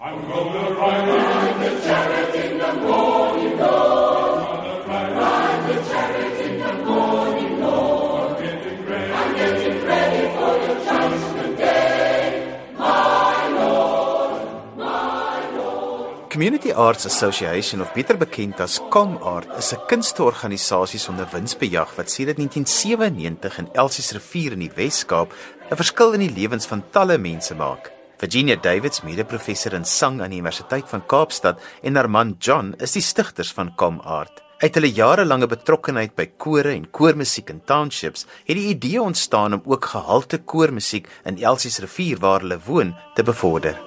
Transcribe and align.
I'm 0.00 0.28
gonna 0.28 0.78
ride, 0.78 1.08
ride 1.08 1.58
the 1.58 1.70
chariot 1.82 2.34
in 2.44 2.58
the 2.58 2.72
morning, 2.86 3.58
Lord. 3.58 4.38
I'm 4.46 4.62
gonna 4.62 4.86
ride, 4.86 5.12
ride 5.18 5.62
the 5.66 5.76
chariot 5.90 6.38
in 6.46 6.60
the 6.60 6.72
morning, 6.84 7.60
Lord. 7.60 8.30
I'm 8.30 8.42
getting 8.44 8.86
ready, 8.86 9.12
I'm 9.12 9.34
getting 9.34 9.84
ready 9.84 10.22
for 10.38 10.52
the 10.62 10.74
judgment 10.86 11.58
day, 11.58 12.60
my 12.78 13.48
Lord, 13.58 14.76
my 14.76 15.56
Lord. 15.56 16.30
Community 16.30 16.72
Arts 16.72 17.04
Association 17.04 17.80
of 17.80 17.92
beter 17.92 18.16
bekend 18.16 18.60
as 18.60 18.78
ComArt 18.78 19.50
is 19.58 19.72
'n 19.72 19.82
kunsteorganisasie 19.88 21.00
sonder 21.00 21.26
winsbejag 21.32 21.90
wat 21.96 22.10
sedert 22.10 22.38
1997 22.38 23.58
in 23.58 23.68
Elsies 23.74 24.12
rivier 24.12 24.52
in 24.52 24.60
die 24.60 24.70
Wes-Kaap 24.76 25.34
'n 25.70 25.76
verskil 25.76 26.12
in 26.12 26.20
die 26.20 26.34
lewens 26.38 26.66
van 26.66 26.84
talle 26.92 27.18
mense 27.18 27.54
maak. 27.54 27.97
Virginia 28.18 28.56
Davids, 28.56 29.04
mede-professor 29.06 29.76
in 29.78 29.84
sang 29.86 30.16
aan 30.20 30.32
die 30.34 30.40
Universiteit 30.40 30.88
van 30.90 31.04
Kaapstad, 31.06 31.60
en 31.86 31.94
haar 31.94 32.10
man 32.10 32.34
John 32.42 32.72
is 32.82 32.96
die 32.96 33.02
stigters 33.02 33.52
van 33.54 33.70
ComArt. 33.78 34.42
Uit 34.58 34.74
hulle 34.74 34.90
jarelange 34.90 35.46
betrokkeheid 35.46 36.16
by 36.18 36.26
kore 36.34 36.72
en 36.74 36.88
koormusiek 36.90 37.52
in 37.54 37.62
townships, 37.62 38.26
het 38.42 38.58
die 38.58 38.72
idee 38.72 38.98
ontstaan 38.98 39.54
om 39.60 39.62
ook 39.70 39.86
gehalte 39.94 40.42
koormusiek 40.42 41.06
in 41.30 41.38
Elsies 41.38 41.78
rivier 41.78 42.18
waar 42.18 42.42
hulle 42.42 42.58
woon 42.66 42.96
te 43.14 43.22
bevorder. 43.22 43.78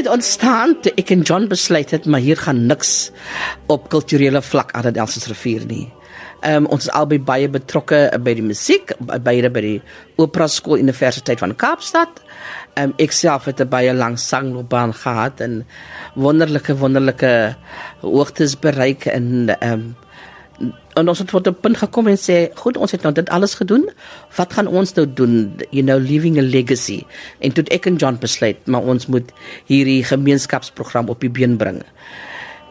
Het 0.00 0.08
ontstaan 0.08 0.78
toe 0.80 0.92
ek 1.00 1.10
en 1.12 1.22
John 1.26 1.48
besluit 1.50 1.90
het 1.92 2.06
maar 2.08 2.22
hier 2.24 2.38
gaan 2.40 2.64
niks 2.66 3.10
op 3.68 3.90
kulturele 3.92 4.40
vlak 4.42 4.72
aan 4.72 4.88
die 4.88 5.02
Elsies 5.02 5.28
rivier 5.28 5.66
nie. 5.68 5.88
Ehm 6.40 6.64
um, 6.64 6.68
ons 6.72 6.86
is 6.86 6.92
albei 6.96 7.18
baie 7.20 7.48
betrokke 7.52 7.98
by 8.24 8.32
die 8.38 8.44
musiek, 8.44 8.94
beide 9.20 9.50
by 9.52 9.60
die 9.60 9.76
Opera 10.16 10.46
Skool 10.48 10.80
Universiteit 10.80 11.42
van 11.42 11.52
Kaapstad. 11.52 12.22
Ehm 12.78 12.90
um, 12.90 12.94
ek 12.96 13.12
self 13.12 13.44
het 13.50 13.60
'n 13.60 13.68
baie 13.68 13.92
lang 13.92 14.16
sangloopbaan 14.18 14.94
gehad 14.94 15.40
en 15.40 15.66
wonderlike 16.14 16.76
wonderlike 16.76 17.56
hoogtes 18.00 18.56
bereik 18.56 19.04
en 19.06 19.48
ehm 19.60 19.72
um, 19.72 19.96
en 20.94 21.08
ons 21.08 21.18
het 21.18 21.28
tot 21.28 21.48
'n 21.48 21.56
punt 21.60 21.76
gekom 21.76 22.06
en 22.06 22.18
sê, 22.18 22.50
goed, 22.54 22.76
ons 22.76 22.90
het 22.90 23.02
nou 23.02 23.14
dit 23.14 23.28
alles 23.28 23.54
gedoen. 23.54 23.90
Wat 24.36 24.52
gaan 24.52 24.66
ons 24.66 24.92
nou 24.94 25.06
doen? 25.14 25.56
You 25.70 25.82
know, 25.82 25.98
leaving 25.98 26.38
a 26.38 26.42
legacy. 26.42 27.04
En 27.38 27.52
toe 27.52 27.64
ek 27.64 27.86
en 27.86 27.96
John 27.96 28.16
besluit, 28.20 28.66
maar 28.66 28.82
ons 28.82 29.06
moet 29.06 29.32
hierdie 29.66 30.04
gemeenskapsprogram 30.04 31.08
op 31.08 31.20
die 31.20 31.30
been 31.30 31.56
bring. 31.56 31.82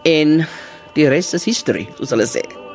En 0.03 0.47
die 0.93 1.07
res 1.07 1.33
is 1.33 1.45
history, 1.45 1.87
soos 1.97 2.09
hulle 2.09 2.27
sê. 2.27 2.68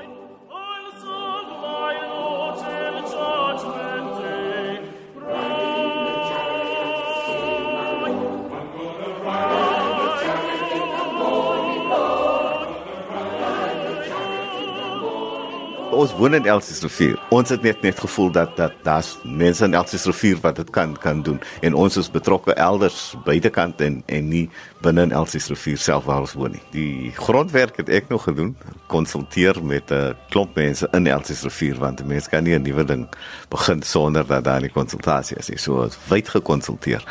Ons 16.05 16.13
woon 16.19 16.35
in 16.37 16.45
Elsies 16.45 16.83
rivier. 16.85 17.15
Ons 17.33 17.49
het 17.49 17.63
net 17.65 17.81
net 17.81 17.97
gevoel 18.03 18.29
dat 18.35 18.51
dat 18.59 18.75
daar's 18.85 19.15
mense 19.25 19.65
in 19.65 19.73
Elsies 19.73 20.03
rivier 20.05 20.37
wat 20.43 20.59
dit 20.61 20.71
kan 20.71 20.91
kan 21.01 21.23
doen 21.25 21.39
en 21.65 21.77
ons 21.81 21.95
is 21.97 22.11
betrokke 22.13 22.53
elders 22.61 23.15
buitekant 23.25 23.81
en 23.81 24.03
en 24.13 24.27
nie 24.29 24.43
binne 24.85 25.07
in 25.09 25.15
Elsies 25.17 25.49
rivier 25.49 25.81
self 25.81 26.05
waar 26.05 26.27
ons 26.27 26.35
woon 26.37 26.53
nie. 26.53 26.61
Die 26.75 27.13
grondwerk 27.17 27.81
het 27.81 27.89
ek 27.89 28.13
nog 28.13 28.27
gedoen, 28.29 28.51
konsulteer 28.93 29.63
met 29.65 29.91
'n 29.91 30.13
klomp 30.29 30.61
mense 30.61 30.89
in 30.93 31.07
Elsies 31.07 31.43
rivier 31.43 31.81
want 31.81 32.01
'n 32.01 32.07
mens 32.07 32.29
kan 32.29 32.45
nie 32.45 32.55
'n 32.55 32.63
nuwe 32.63 32.85
ding 32.85 33.09
begin 33.49 33.83
sonder 33.83 34.27
dat 34.27 34.45
daar 34.45 34.61
'n 34.61 34.73
konsultasie 34.73 35.39
is 35.39 35.49
nie. 35.49 35.59
So 35.59 35.89
wyd 36.09 36.29
gekonsulteer. 36.29 37.03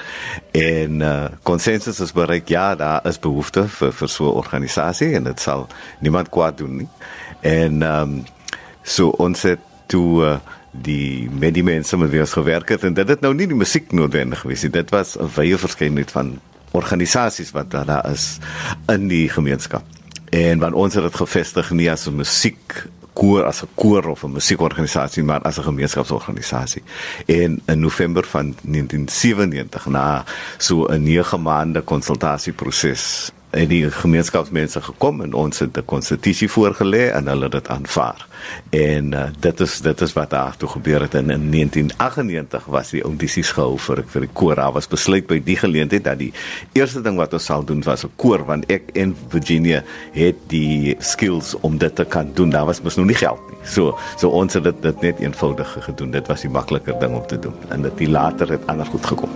En 0.52 1.02
uh 1.02 1.28
konsensus 1.44 2.00
is 2.00 2.12
bereik 2.12 2.48
ja, 2.48 2.76
daar 2.76 3.02
is 3.08 3.20
behoefte 3.20 3.68
vir 3.68 3.92
vir 3.92 4.10
so 4.10 4.26
'n 4.26 4.38
organisasie 4.38 5.16
en 5.16 5.24
dit 5.24 5.40
sal 5.40 5.68
niemand 6.00 6.30
kwaad 6.30 6.58
doen 6.58 6.78
nie. 6.78 6.90
En 7.42 7.82
ehm 7.82 8.02
um, 8.02 8.26
So 8.84 9.10
ons 9.18 9.42
het 9.42 9.60
toe 9.88 10.24
uh, 10.24 10.38
die 10.72 11.30
met 11.30 11.54
die 11.54 11.64
mense 11.64 11.98
met 11.98 12.10
wie 12.10 12.22
ons 12.24 12.34
gewerk 12.34 12.70
het 12.70 12.84
en 12.84 12.94
dit 12.98 13.08
het 13.08 13.22
nou 13.22 13.34
nie 13.34 13.48
die 13.48 13.58
musiek 13.58 13.92
noodwendig 13.92 14.42
gewees 14.44 14.64
nie. 14.66 14.72
Dit 14.74 14.90
was 14.90 15.18
'n 15.18 15.30
wye 15.36 15.58
verskeidenheid 15.58 16.12
van 16.12 16.40
organisasies 16.72 17.52
wat 17.52 17.72
daar 17.72 18.10
is 18.12 18.40
in 18.88 19.08
die 19.08 19.30
gemeenskap. 19.30 19.84
En 20.32 20.60
want 20.60 20.74
ons 20.74 20.94
het 20.94 21.04
dit 21.04 21.16
gevestig 21.16 21.72
nie 21.72 21.92
as 21.92 22.08
'n 22.08 22.16
musiek 22.16 22.88
koor 23.14 23.46
as 23.46 23.62
'n 23.62 23.70
koor 23.76 24.08
of 24.10 24.24
'n 24.24 24.32
musiekorganisasie 24.32 25.24
maar 25.24 25.42
as 25.42 25.58
'n 25.58 25.64
gemeenskapsorganisasie. 25.64 26.84
En 27.26 27.62
in 27.66 27.80
November 27.80 28.26
van 28.26 28.56
1997 28.62 29.86
na 29.86 30.24
so 30.58 30.86
'n 30.86 31.04
9 31.04 31.42
maande 31.42 31.82
konsultasieproses 31.82 33.32
en 33.54 33.68
die 33.70 33.84
gemeenskapsmense 33.92 34.82
gekom 34.82 35.22
en 35.22 35.34
ons 35.38 35.60
het 35.60 35.78
'n 35.78 35.86
konstitusie 35.86 36.50
voorgelê 36.50 37.12
en 37.14 37.28
hulle 37.28 37.44
het 37.44 37.52
dit 37.52 37.68
aanvaar. 37.68 38.28
En 38.70 39.12
uh, 39.14 39.24
dit 39.40 39.60
is 39.60 39.82
dit 39.82 40.02
is 40.02 40.14
wat 40.14 40.30
daar 40.30 40.58
toe 40.58 40.70
gebeur 40.70 41.02
het 41.02 41.14
en 41.14 41.30
in 41.30 41.52
1998 41.52 42.66
was 42.66 42.90
die 42.90 43.04
audisies 43.04 43.52
gehou 43.52 43.78
vir 43.78 44.04
vir 44.08 44.22
die 44.22 44.30
koor. 44.34 44.56
Daar 44.56 44.72
was 44.72 44.88
besluit 44.88 45.28
by 45.28 45.42
die 45.44 45.58
geleentheid 45.58 46.04
dat 46.04 46.18
die 46.18 46.34
eerste 46.74 47.02
ding 47.02 47.18
wat 47.18 47.34
ons 47.34 47.46
sal 47.46 47.64
doen 47.64 47.84
was 47.84 48.04
'n 48.04 48.12
koor 48.16 48.46
want 48.46 48.66
ek 48.70 48.90
en 48.94 49.16
Virginia 49.30 49.84
het 50.12 50.36
die 50.48 50.96
skills 51.00 51.56
om 51.62 51.78
dit 51.78 51.96
te 51.96 52.06
kan 52.06 52.32
doen. 52.34 52.50
Daar 52.50 52.66
was 52.66 52.82
mos 52.82 52.96
nog 52.96 53.06
nie 53.06 53.16
geld 53.16 53.40
nie. 53.50 53.58
So 53.64 53.98
so 54.18 54.30
ons 54.30 54.54
het 54.54 54.64
dit, 54.64 54.82
dit 54.82 55.02
net 55.02 55.20
eenvoudig 55.20 55.78
gedoen. 55.80 56.12
Dit 56.12 56.28
was 56.28 56.42
die 56.42 56.50
makliker 56.50 57.00
ding 57.00 57.16
om 57.16 57.28
te 57.28 57.40
doen 57.40 57.56
en 57.70 57.82
dit 57.82 58.08
later 58.08 58.50
het 58.50 58.68
ander 58.68 58.86
goed 58.86 59.06
gekom. 59.06 59.30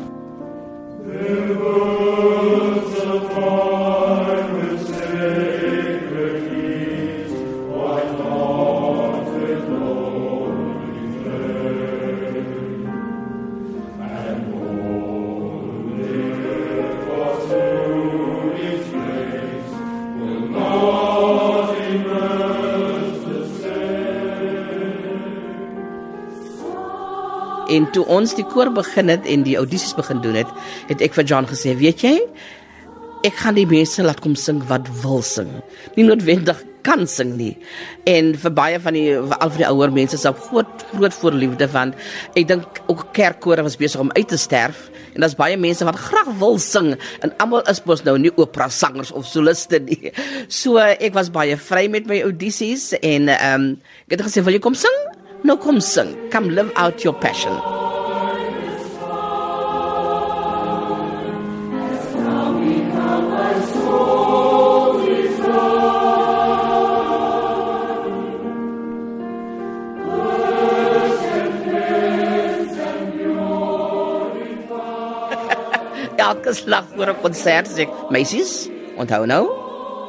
En 27.78 27.90
toe 27.94 28.06
ons 28.12 28.38
die 28.38 28.46
koor 28.48 28.72
begin 28.76 29.12
het 29.14 29.28
en 29.30 29.44
die 29.46 29.58
audisies 29.60 29.96
begin 29.98 30.24
doen 30.24 30.40
het, 30.42 30.54
het 30.90 31.04
ek 31.06 31.18
vir 31.18 31.28
John 31.30 31.50
gesê, 31.50 31.76
weet 31.78 32.06
jy, 32.06 32.16
ek 33.28 33.38
gaan 33.42 33.58
die 33.58 33.68
mense 33.70 34.04
laat 34.06 34.22
kom 34.24 34.36
sing 34.38 34.62
wat 34.70 34.90
wil 35.04 35.24
sing. 35.26 35.50
Nie 35.98 36.06
noodwendig 36.08 36.60
kan 36.88 37.04
sing 37.10 37.34
nie. 37.36 37.54
En 38.08 38.32
vir 38.40 38.54
baie 38.56 38.80
van 38.80 38.96
die 38.96 39.10
al 39.18 39.50
van 39.52 39.60
die 39.60 39.68
ouer 39.68 39.92
mense 39.94 40.16
is 40.16 40.26
op 40.30 40.40
groot 40.48 40.86
groot 40.94 41.16
voorliefde 41.20 41.68
van 41.72 41.92
ek 42.38 42.48
dink 42.48 42.82
ook 42.88 43.10
kerkkore 43.18 43.66
was 43.66 43.76
besig 43.80 44.04
om 44.04 44.14
uit 44.16 44.28
te 44.32 44.40
sterf 44.40 44.88
en 45.14 45.24
daar's 45.26 45.36
baie 45.36 45.58
mense 45.60 45.86
wat 45.88 46.00
graag 46.00 46.30
wil 46.40 46.56
sing 46.62 46.94
en 46.96 47.34
almal 47.44 47.66
is 47.72 47.84
mos 47.90 48.06
nou 48.08 48.16
nie 48.22 48.32
opera 48.38 48.70
sangers 48.72 49.12
of 49.12 49.28
soliste 49.28 49.82
nie. 49.84 50.14
So 50.62 50.80
ek 50.80 51.12
was 51.18 51.34
baie 51.34 51.58
vry 51.60 51.88
met 51.92 52.08
my 52.08 52.22
audisies 52.30 52.94
en 53.02 53.32
ehm 53.36 53.68
um, 53.68 53.70
ek 54.08 54.16
het 54.16 54.28
gesê 54.30 54.46
wil 54.46 54.56
jy 54.56 54.64
kom 54.64 54.78
sing? 54.78 54.96
Nou 55.44 55.58
kom 55.62 55.80
sing. 55.80 56.16
Come 56.32 56.50
live 56.50 56.72
out 56.76 57.04
your 57.04 57.14
passion. 57.14 57.54
Elke 76.18 76.54
slag 76.54 76.84
voor 76.96 77.14
'n 77.14 77.22
konsert 77.22 77.68
sê 77.68 77.86
meisies, 78.10 78.70
onthou 78.98 79.26
nou, 79.26 79.67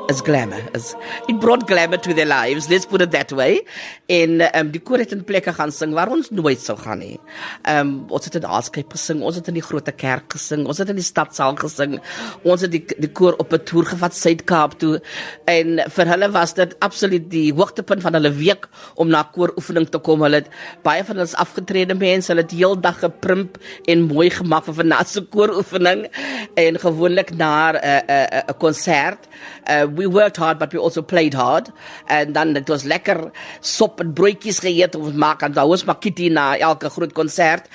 is 0.08 0.22
glamour. 0.22 0.62
Is 0.74 0.94
it 1.28 1.38
brought 1.40 1.66
glamour 1.66 1.98
to 1.98 2.14
their 2.14 2.26
lives. 2.26 2.68
Let's 2.68 2.86
put 2.86 3.02
it 3.02 3.10
that 3.12 3.32
way. 3.32 3.60
En 4.06 4.40
ehm 4.40 4.66
um, 4.66 4.70
die 4.72 4.80
koor 4.80 5.02
het 5.02 5.12
in 5.12 5.24
plekke 5.24 5.52
gaan 5.52 5.72
sing 5.72 5.92
waar 5.96 6.08
ons 6.08 6.30
nooit 6.30 6.60
sou 6.60 6.76
gaan 6.80 7.02
nie. 7.04 7.18
Ehm 7.62 7.80
um, 7.80 7.90
ons 8.16 8.24
het 8.24 8.38
in 8.40 8.46
Aalskyp 8.46 8.94
gesing, 8.96 9.20
ons 9.22 9.36
het 9.36 9.48
in 9.52 9.58
die 9.58 9.64
groot 9.64 9.90
kerk 10.00 10.32
gesing, 10.32 10.64
ons 10.66 10.80
het 10.80 10.88
in 10.88 10.96
die 10.96 11.04
stadsaal 11.04 11.58
gesing. 11.60 11.98
Ons 12.42 12.64
het 12.64 12.72
die 12.72 12.84
die 12.96 13.12
koor 13.20 13.36
op 13.38 13.52
'n 13.52 13.64
toer 13.68 13.90
gevat 13.92 14.16
Suid-Kaap 14.16 14.78
toe 14.78 15.00
en 15.44 15.80
vir 15.96 16.06
hulle 16.12 16.30
was 16.30 16.54
dit 16.54 16.74
absoluut 16.80 17.28
die 17.30 17.52
hoogtepunt 17.52 18.02
van 18.02 18.14
hulle 18.14 18.32
week 18.32 18.68
om 18.94 19.08
na 19.08 19.22
kooroefening 19.22 19.88
te 19.90 19.98
kom. 19.98 20.22
Hulle 20.22 20.40
het 20.42 20.50
baie 20.82 21.04
van 21.04 21.16
hulle 21.16 21.36
afgetrede 21.36 21.94
mense, 21.94 22.32
hulle 22.32 22.46
het 22.46 22.56
heeldag 22.56 22.98
geprimp 23.00 23.58
en 23.84 24.08
mooi 24.08 24.30
gemaak 24.30 24.64
vir 24.64 24.74
vanaand 24.74 25.08
se 25.08 25.20
kooroefening 25.20 26.08
en 26.56 26.78
gewoonlik 26.78 27.36
na 27.36 27.72
'n 27.72 27.76
'n 27.76 28.44
'n 28.48 28.56
konsert. 28.58 29.28
Uh, 29.68 29.97
we 29.98 30.06
worked 30.06 30.38
hard 30.38 30.58
but 30.58 30.72
we 30.72 30.78
also 30.78 31.02
played 31.02 31.34
hard. 31.34 31.70
And 32.08 32.34
then 32.34 32.56
it 32.56 32.68
was 32.70 32.84
lekker 32.84 33.30
sop 33.60 34.00
en 34.00 34.14
broodjies 34.14 34.62
geëet 34.64 34.96
ons 34.98 35.16
maak 35.18 35.42
aan 35.42 35.56
daus 35.56 35.84
makiti 35.88 36.30
na 36.32 36.52
elke 36.56 36.90
groot 36.94 37.12
konsert 37.16 37.68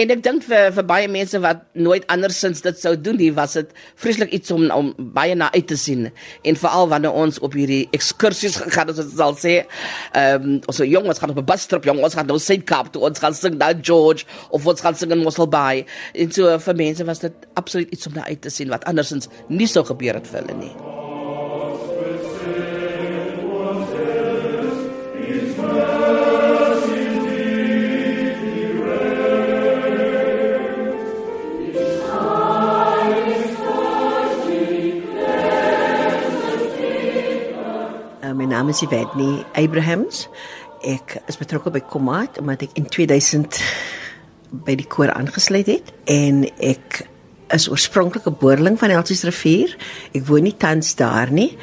en 0.00 0.12
ek 0.14 0.22
dink 0.24 0.46
vir 0.46 0.70
vir 0.76 0.86
baie 0.88 1.08
mense 1.10 1.38
wat 1.42 1.64
nooit 1.74 2.06
andersins 2.12 2.62
dit 2.64 2.78
sou 2.80 2.94
doen 2.96 3.18
nie 3.20 3.30
was 3.34 3.56
dit 3.58 3.70
vreeslik 4.00 4.32
iets 4.36 4.54
om 4.54 4.66
om 4.74 4.92
baie 5.16 5.34
na 5.38 5.50
uit 5.54 5.66
te 5.68 5.78
sien. 5.80 6.08
En 6.44 6.58
veral 6.58 6.88
wanneer 6.92 7.14
ons 7.24 7.40
op 7.44 7.56
hierdie 7.58 7.84
ekskursies 7.96 8.58
gegaan 8.62 8.92
het 8.92 9.02
ons 9.04 9.14
sal 9.18 9.36
sê 9.38 9.56
ehm 10.14 10.48
um, 10.54 10.60
so 10.74 10.86
jong 10.86 11.06
ons 11.10 11.20
gaan 11.20 11.34
op 11.34 11.38
'n 11.42 11.50
bustrip 11.52 11.84
jong 11.84 12.02
ons 12.02 12.14
gaan 12.14 12.26
nou 12.26 12.38
Suid-Kaap 12.38 12.92
toe 12.92 13.02
ons 13.08 13.18
gaan 13.18 13.34
sing 13.34 13.58
daar 13.58 13.74
George 13.80 14.24
of 14.50 14.66
ons 14.66 14.80
gaan 14.80 14.94
sing 14.94 15.12
in 15.12 15.24
Mosselbaai 15.24 15.86
en 16.14 16.32
so 16.32 16.58
vir 16.58 16.74
mense 16.74 17.04
was 17.04 17.18
dit 17.18 17.48
absoluut 17.54 17.90
iets 17.90 18.06
om 18.06 18.14
na 18.14 18.26
uit 18.26 18.40
te 18.40 18.50
sien 18.50 18.68
wat 18.68 18.84
andersins 18.84 19.28
nie 19.48 19.66
sou 19.66 19.84
gebeur 19.84 20.20
het 20.20 20.30
vir 20.30 20.40
hulle 20.42 20.60
nie 20.60 21.03
my 38.34 38.46
naam 38.50 38.68
is 38.68 38.82
Yvette 38.82 39.46
Abrahams. 39.54 40.26
Ek 40.82 41.20
is 41.30 41.38
betrokke 41.38 41.70
by 41.72 41.80
Komat 41.86 42.40
omdat 42.42 42.66
ek 42.66 42.78
in 42.80 42.88
2000 42.90 43.60
by 44.66 44.74
die 44.78 44.86
koor 44.90 45.12
aangesluit 45.14 45.70
het 45.70 45.92
en 46.10 46.42
ek 46.62 47.04
is 47.54 47.68
oorspronklik 47.70 48.26
'n 48.26 48.36
boerling 48.40 48.78
van 48.78 48.90
Elsies 48.90 49.22
rivier. 49.22 49.76
Ek 50.12 50.26
woon 50.26 50.42
nie 50.42 50.56
tans 50.56 50.94
daar 50.94 51.30
nie, 51.30 51.56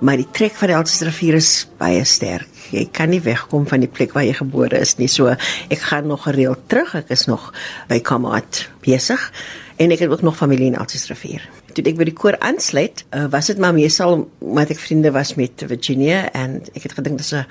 maar 0.00 0.16
die 0.16 0.30
trek 0.30 0.54
van 0.54 0.68
Elsies 0.68 1.06
rivier 1.06 1.34
is 1.34 1.68
baie 1.78 2.04
sterk. 2.04 2.50
Jy 2.70 2.88
kan 2.90 3.10
nie 3.10 3.20
wegkom 3.20 3.66
van 3.66 3.80
die 3.80 3.88
plek 3.88 4.12
waar 4.12 4.24
jy 4.24 4.34
gebore 4.34 4.80
is 4.80 4.96
nie. 4.98 5.08
So 5.08 5.28
ek 5.70 5.78
gaan 5.78 6.06
nog 6.06 6.22
gereeld 6.22 6.68
terug. 6.68 6.94
Ek 6.94 7.10
is 7.10 7.26
nog 7.26 7.52
by 7.88 8.00
Komat 8.00 8.68
besig 8.82 9.32
en 9.76 9.90
ek 9.90 9.98
het 9.98 10.10
ook 10.10 10.22
nog 10.22 10.36
familie 10.36 10.66
in 10.66 10.74
Elsies 10.74 11.06
rivier 11.06 11.42
toe 11.76 11.84
ek 11.92 11.98
by 11.98 12.06
die 12.08 12.16
koor 12.16 12.38
aansluit, 12.44 13.04
uh, 13.12 13.26
was 13.32 13.50
dit 13.50 13.58
maar 13.60 13.74
meesal 13.76 14.22
omdat 14.40 14.72
ek 14.76 14.80
vriende 14.80 15.12
was 15.12 15.34
met 15.36 15.64
Virginia 15.68 16.26
en 16.32 16.62
ek 16.72 16.88
het 16.88 16.96
gedink 16.96 17.20
dis 17.20 17.34
'n 17.34 17.44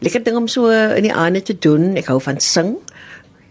lekker 0.00 0.22
ding 0.22 0.36
om 0.36 0.48
so 0.48 0.70
in 0.70 1.02
die 1.02 1.14
aande 1.14 1.42
te 1.42 1.56
doen. 1.58 1.96
Ek 1.96 2.06
hou 2.06 2.20
van 2.20 2.40
sing. 2.40 2.76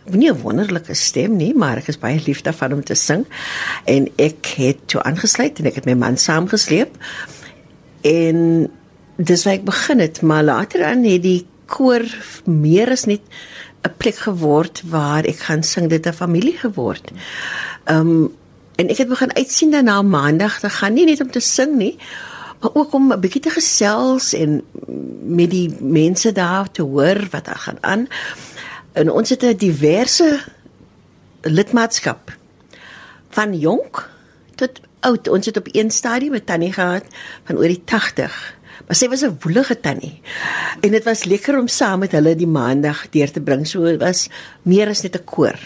Nie 0.06 0.32
'n 0.32 0.42
wonderlike 0.42 0.94
stem 0.94 1.36
nie, 1.36 1.54
maar 1.54 1.78
ek 1.78 1.88
is 1.88 2.00
baie 2.00 2.22
lief 2.26 2.42
daarvan 2.42 2.74
om 2.74 2.84
te 2.84 2.96
sing. 2.96 3.26
En 3.86 4.08
ek 4.18 4.46
het 4.58 4.88
toe 4.88 5.04
aangesluit 5.04 5.60
en 5.60 5.66
ek 5.66 5.76
het 5.76 5.86
my 5.86 5.94
man 5.94 6.18
saamgesleep. 6.18 6.96
En 8.02 8.70
dis 9.18 9.44
waar 9.44 9.54
ek 9.54 9.66
begin 9.66 10.00
het, 10.00 10.22
maar 10.22 10.44
later 10.44 10.84
aan 10.84 11.04
het 11.04 11.24
die 11.24 11.46
koor 11.66 12.06
meer 12.46 12.92
as 12.92 13.06
net 13.06 13.22
'n 13.84 13.94
plek 13.98 14.16
geword 14.16 14.82
waar 14.90 15.24
ek 15.24 15.40
gaan 15.48 15.64
sing 15.64 15.90
dit 15.90 16.06
'n 16.08 16.14
familie 16.14 16.58
geword. 16.58 17.12
Ehm 17.86 18.00
um, 18.00 18.32
En 18.76 18.90
ek 18.90 18.98
het 18.98 19.08
begin 19.08 19.36
uitsien 19.36 19.72
daarna 19.72 20.02
maandag 20.02 20.60
te 20.60 20.70
gaan, 20.70 20.94
nie 20.94 21.06
net 21.06 21.22
om 21.22 21.32
te 21.32 21.40
sing 21.40 21.76
nie, 21.80 21.96
maar 22.60 22.74
ook 22.74 22.94
om 22.94 23.14
'n 23.14 23.20
bietjie 23.20 23.42
te 23.42 23.50
gesels 23.50 24.34
en 24.34 24.62
met 25.24 25.50
die 25.50 25.76
mense 25.80 26.32
daar 26.32 26.72
te 26.72 26.82
hoor 26.82 27.28
wat 27.32 27.46
daar 27.46 27.64
gaan 27.68 27.78
aan. 27.82 28.08
En 28.94 29.12
ons 29.12 29.30
het 29.30 29.44
'n 29.44 29.58
diverse 29.58 30.40
lidmaatskap 31.42 32.38
van 33.30 33.58
jonk 33.58 34.10
tot 34.56 34.80
oud. 35.00 35.28
Ons 35.28 35.46
het 35.46 35.58
op 35.58 35.68
een 35.72 35.92
stadium 35.92 36.32
met 36.32 36.46
Tannie 36.46 36.74
gehad 36.74 37.04
van 37.44 37.58
oor 37.58 37.68
die 37.68 37.82
80. 37.86 38.56
Maar 38.88 38.96
sy 38.96 39.08
was 39.10 39.24
'n 39.24 39.38
woelige 39.40 39.80
tannie. 39.80 40.22
En 40.82 40.92
dit 40.92 41.04
was 41.04 41.24
lekker 41.24 41.60
om 41.60 41.68
saam 41.68 42.00
met 42.00 42.12
hulle 42.12 42.36
die 42.36 42.48
maandag 42.48 43.10
deur 43.10 43.32
te 43.32 43.42
bring. 43.42 43.68
So 43.68 43.84
dit 43.84 44.00
was 44.00 44.30
meer 44.62 44.88
as 44.88 45.02
net 45.02 45.16
'n 45.16 45.24
koor. 45.24 45.60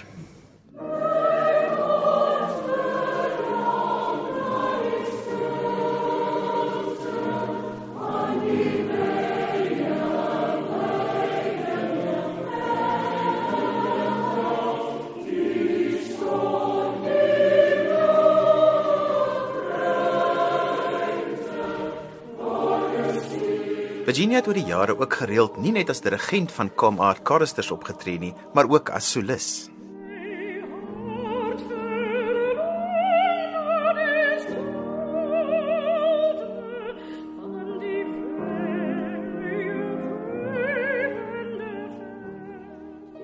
Virginia 24.19 24.41
het 24.41 24.49
oor 24.51 24.57
die 24.57 24.67
jare 24.67 24.93
ook 24.99 25.13
gereeld 25.15 25.57
nie 25.63 25.71
net 25.71 25.93
as 25.93 26.01
dirigent 26.03 26.51
van 26.51 26.67
Com 26.75 26.97
Art 26.99 27.21
Choristers 27.23 27.69
opgetree 27.71 28.19
nie, 28.19 28.33
maar 28.51 28.67
ook 28.67 28.89
as 28.91 29.07
solis. 29.13 29.69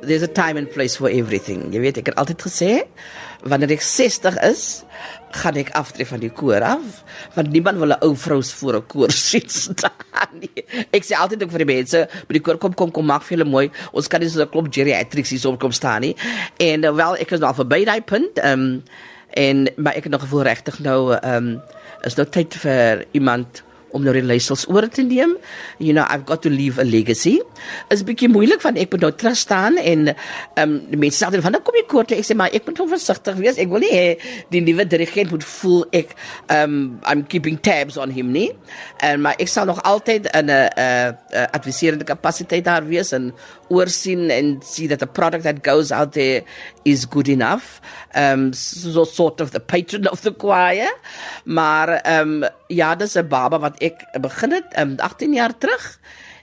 There's 0.05 0.23
a 0.23 0.27
time 0.27 0.57
and 0.57 0.69
place 0.69 0.95
for 0.95 1.09
everything. 1.09 1.71
Jy 1.73 1.81
weet 1.81 1.97
ek 2.01 2.11
het 2.11 2.19
altyd 2.21 2.43
gesê 2.45 2.71
wanneer 3.45 3.75
ek 3.75 3.83
60 3.85 4.37
is, 4.47 4.61
gaan 5.35 5.57
ek 5.59 5.69
aftree 5.77 6.07
van 6.09 6.21
die 6.23 6.31
koor 6.33 6.63
af 6.65 7.01
want 7.35 7.51
niemand 7.53 7.81
wil 7.81 7.93
'n 7.93 8.01
ou 8.05 8.13
vrou 8.15 8.39
voor 8.41 8.77
'n 8.77 8.85
koor 8.87 9.11
sien 9.27 9.49
staan 9.49 10.31
nie. 10.39 10.63
Ek 10.91 11.03
sê 11.03 11.17
altyd 11.17 11.43
ook 11.43 11.51
vir 11.51 11.65
die 11.65 11.73
mense, 11.73 12.07
by 12.27 12.33
die 12.37 12.41
koor 12.45 12.57
kom 12.57 12.73
kom 12.73 12.91
kom 12.91 13.05
maak 13.05 13.23
vir 13.23 13.37
hulle 13.37 13.49
mooi. 13.49 13.69
Ons 13.91 14.07
kan 14.07 14.21
nie 14.21 14.29
so 14.29 14.41
'n 14.41 14.49
klop 14.49 14.69
geriatrics 14.69 15.29
hier 15.29 15.39
so 15.39 15.57
kom 15.57 15.71
staan 15.71 16.01
nie. 16.01 16.15
En 16.59 16.83
uh, 16.83 16.93
wel 16.93 17.17
ek 17.17 17.31
is 17.31 17.39
nou 17.39 17.53
verby 17.53 17.85
daai 17.85 18.01
punt. 18.01 18.37
Ehm 18.37 18.59
um, 18.59 18.83
en 19.35 19.67
maar 19.75 19.95
ek 19.95 20.03
het 20.03 20.11
nog 20.11 20.21
gevoel 20.21 20.43
regtig 20.43 20.79
nou 20.79 21.13
ehm 21.13 21.35
um, 21.35 21.61
is 22.03 22.15
nou 22.15 22.27
tyd 22.29 22.53
vir 22.55 23.05
iemand 23.11 23.63
om 23.95 24.03
nou 24.06 24.13
die 24.15 24.24
leiersels 24.25 24.65
oor 24.71 24.88
te 24.92 25.06
neem. 25.06 25.36
You 25.80 25.94
know, 25.95 26.03
I've 26.03 26.25
got 26.27 26.44
to 26.45 26.51
leave 26.51 26.81
a 26.81 26.86
legacy. 26.86 27.39
Is 27.89 28.03
'n 28.03 28.07
bietjie 28.09 28.30
moeilik 28.30 28.62
van 28.62 28.75
ek 28.75 28.91
moet 28.91 29.01
nou 29.01 29.12
terug 29.12 29.38
staan 29.38 29.77
en 29.77 30.08
ehm 30.12 30.63
um, 30.63 30.74
die 30.91 31.00
mense 31.00 31.17
sê 31.17 31.31
dan 31.31 31.41
van 31.41 31.55
nou 31.55 31.63
kom 31.63 31.75
jy 31.75 31.86
kort 31.88 32.12
ek 32.12 32.25
sê 32.25 32.36
maar 32.36 32.51
ek 32.53 32.65
moet 32.67 32.77
hom 32.77 32.89
versigtig 32.89 33.36
wees. 33.39 33.58
Ek 33.58 33.69
wil 33.69 33.79
nie 33.79 33.93
hê 33.93 34.08
die 34.51 34.62
nuwe 34.62 34.86
dirigent 34.86 35.31
moet 35.31 35.43
voel 35.43 35.86
ek 35.91 36.15
ehm 36.48 36.63
um, 36.63 37.00
I'm 37.08 37.24
keeping 37.24 37.58
tabs 37.60 37.98
on 37.98 38.12
him 38.12 38.31
nie. 38.31 38.51
En 39.00 39.22
maar 39.22 39.36
ek 39.39 39.48
sal 39.48 39.65
nog 39.65 39.81
altyd 39.84 40.27
in 40.36 40.51
'n 40.51 40.69
'n 40.75 41.17
adviserende 41.51 42.05
kapasiteit 42.05 42.65
daar 42.65 42.86
wees 42.86 43.12
en 43.12 43.34
oorsien 43.69 44.29
en 44.29 44.60
see 44.63 44.88
that 44.88 45.00
the 45.00 45.07
product 45.07 45.43
that 45.43 45.63
goes 45.63 45.91
out 45.91 46.13
there 46.13 46.43
is 46.84 47.05
good 47.05 47.27
enough. 47.27 47.81
Um 48.13 48.53
so 48.53 49.03
sort 49.03 49.41
of 49.41 49.51
the 49.51 49.60
patron 49.60 50.07
of 50.07 50.22
the 50.22 50.34
choir. 50.34 50.91
Maar 51.43 52.19
um 52.19 52.45
ja, 52.67 52.95
dis 52.95 53.15
'n 53.15 53.27
baba 53.27 53.60
wat 53.60 53.79
ek 53.81 54.05
begin 54.22 54.51
het 54.51 54.65
um 54.77 54.95
18 54.98 55.34
jaar 55.34 55.57
terug 55.57 56.00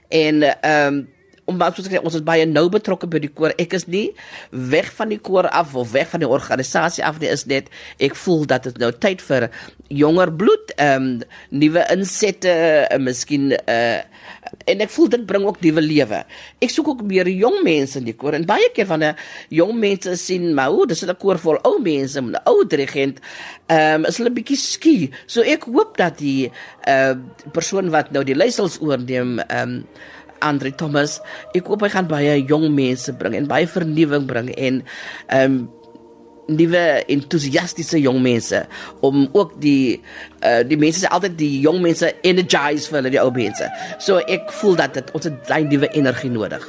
en 0.09 0.43
um 0.61 1.07
omdat 1.49 1.75
soos 1.75 1.89
ek 1.89 1.97
sê 1.97 2.01
ons 2.03 2.15
is 2.15 2.23
baie 2.25 2.45
nou 2.47 2.65
betrokke 2.71 3.07
by 3.11 3.19
die 3.23 3.31
koor. 3.31 3.53
Ek 3.59 3.75
is 3.75 3.85
nie 3.91 4.05
weg 4.51 4.91
van 4.95 5.11
die 5.11 5.19
koor 5.19 5.49
af 5.51 5.75
of 5.79 5.91
weg 5.91 6.11
van 6.13 6.23
die 6.23 6.29
organisasie 6.29 7.03
af 7.03 7.19
nie. 7.19 7.31
Is 7.33 7.45
net 7.49 7.69
ek 8.03 8.15
voel 8.19 8.45
dat 8.49 8.69
dit 8.69 8.79
nou 8.81 8.91
tyd 8.95 9.23
vir 9.27 9.49
jonger 9.93 10.31
bloed, 10.31 10.73
ehm 10.77 11.09
um, 11.09 11.23
nuwe 11.51 11.83
insette, 11.93 12.53
uh, 12.87 12.99
miskien 13.01 13.51
uh 13.51 14.01
en 14.65 14.83
ek 14.85 14.91
voel 14.93 15.09
dit 15.13 15.25
bring 15.27 15.45
ook 15.47 15.59
nuwe 15.63 15.83
lewe. 15.83 16.21
Ek 16.63 16.71
soek 16.71 16.93
ook 16.93 17.03
meer 17.07 17.29
jong 17.31 17.61
mense 17.65 17.99
in 17.99 18.07
die 18.07 18.15
koor 18.17 18.37
en 18.37 18.45
baie 18.47 18.69
keer 18.73 18.87
'n 18.93 19.15
jong 19.49 19.73
mense 19.79 20.15
sien 20.17 20.53
maar 20.53 20.69
hoe 20.69 20.87
dis 20.87 21.03
'n 21.03 21.15
koor 21.15 21.37
vol 21.37 21.57
ou 21.63 21.79
mense, 21.79 22.19
'n 22.19 22.35
ou 22.45 22.63
dirigent, 22.65 23.19
ehm 23.67 24.03
um, 24.03 24.05
is 24.05 24.17
hulle 24.17 24.31
bietjie 24.31 24.57
skie. 24.57 25.11
So 25.27 25.41
ek 25.41 25.63
hoop 25.63 25.97
dat 25.97 26.17
die 26.17 26.51
uh 26.87 27.15
persoon 27.51 27.89
wat 27.89 28.11
nou 28.11 28.23
die 28.23 28.35
leiersels 28.35 28.79
oorneem 28.81 29.39
ehm 29.39 29.69
um, 29.69 29.85
Andre 30.43 30.71
Thomas, 30.75 31.21
ek 31.55 31.67
hoop 31.67 31.81
hy 31.81 31.89
gaan 31.89 32.07
baie 32.07 32.43
jong 32.47 32.73
mense 32.75 33.13
bring 33.13 33.35
en 33.35 33.47
baie 33.47 33.67
vernuwing 33.67 34.27
bring 34.27 34.49
en 34.55 34.83
ehm 35.27 35.51
um, 35.51 35.69
nuwe 36.51 36.83
entoesiastiese 37.07 38.01
jong 38.03 38.19
mense 38.23 38.65
om 39.05 39.27
ook 39.31 39.55
die 39.63 40.01
uh, 40.43 40.61
die 40.67 40.79
mense 40.79 41.03
sê 41.03 41.11
altyd 41.13 41.37
die 41.39 41.51
jong 41.63 41.81
mense 41.83 42.11
energize 42.21 42.91
vir 42.91 43.01
hulle 43.01 43.13
die 43.15 43.21
ou 43.23 43.31
mense. 43.35 43.69
So 44.03 44.19
ek 44.27 44.51
voel 44.59 44.79
dat 44.83 44.97
dit 44.99 45.13
ons 45.15 45.29
het 45.29 45.43
daai 45.47 45.63
nuwe 45.69 45.91
energie 45.95 46.31
nodig. 46.33 46.65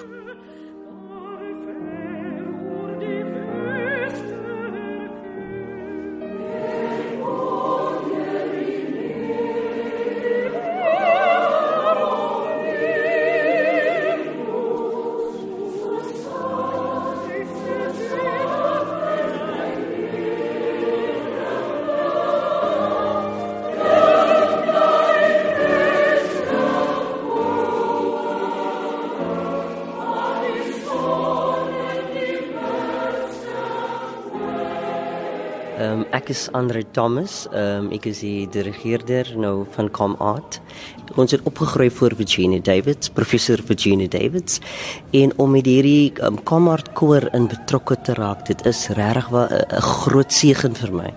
Ehm 35.75 36.01
um, 36.01 36.03
ek 36.15 36.29
is 36.31 36.49
Andre 36.55 36.85
Thomas. 36.95 37.49
Ehm 37.51 37.87
um, 37.87 37.93
ek 37.97 38.05
is 38.07 38.21
die 38.23 38.47
dirigeerder 38.47 39.33
nou 39.35 39.65
van 39.75 39.89
Com 39.91 40.13
Art. 40.23 40.61
Ons 41.19 41.35
het 41.35 41.43
opgegroei 41.51 41.89
voor 41.91 42.15
Virginia 42.15 42.63
Davids, 42.63 43.11
professor 43.11 43.59
Virginia 43.59 44.07
Davids. 44.09 44.61
En 45.11 45.35
om 45.37 45.51
met 45.51 45.67
hierdie 45.67 46.13
um, 46.23 46.39
Com 46.47 46.69
Art 46.71 46.93
koor 46.95 47.27
in 47.35 47.49
betrokke 47.51 47.99
te 48.07 48.15
raak, 48.15 48.47
dit 48.47 48.67
is 48.67 48.87
regtig 48.95 49.33
'n 49.33 49.83
groot 49.83 50.33
seën 50.33 50.75
vir 50.75 50.93
my. 50.93 51.11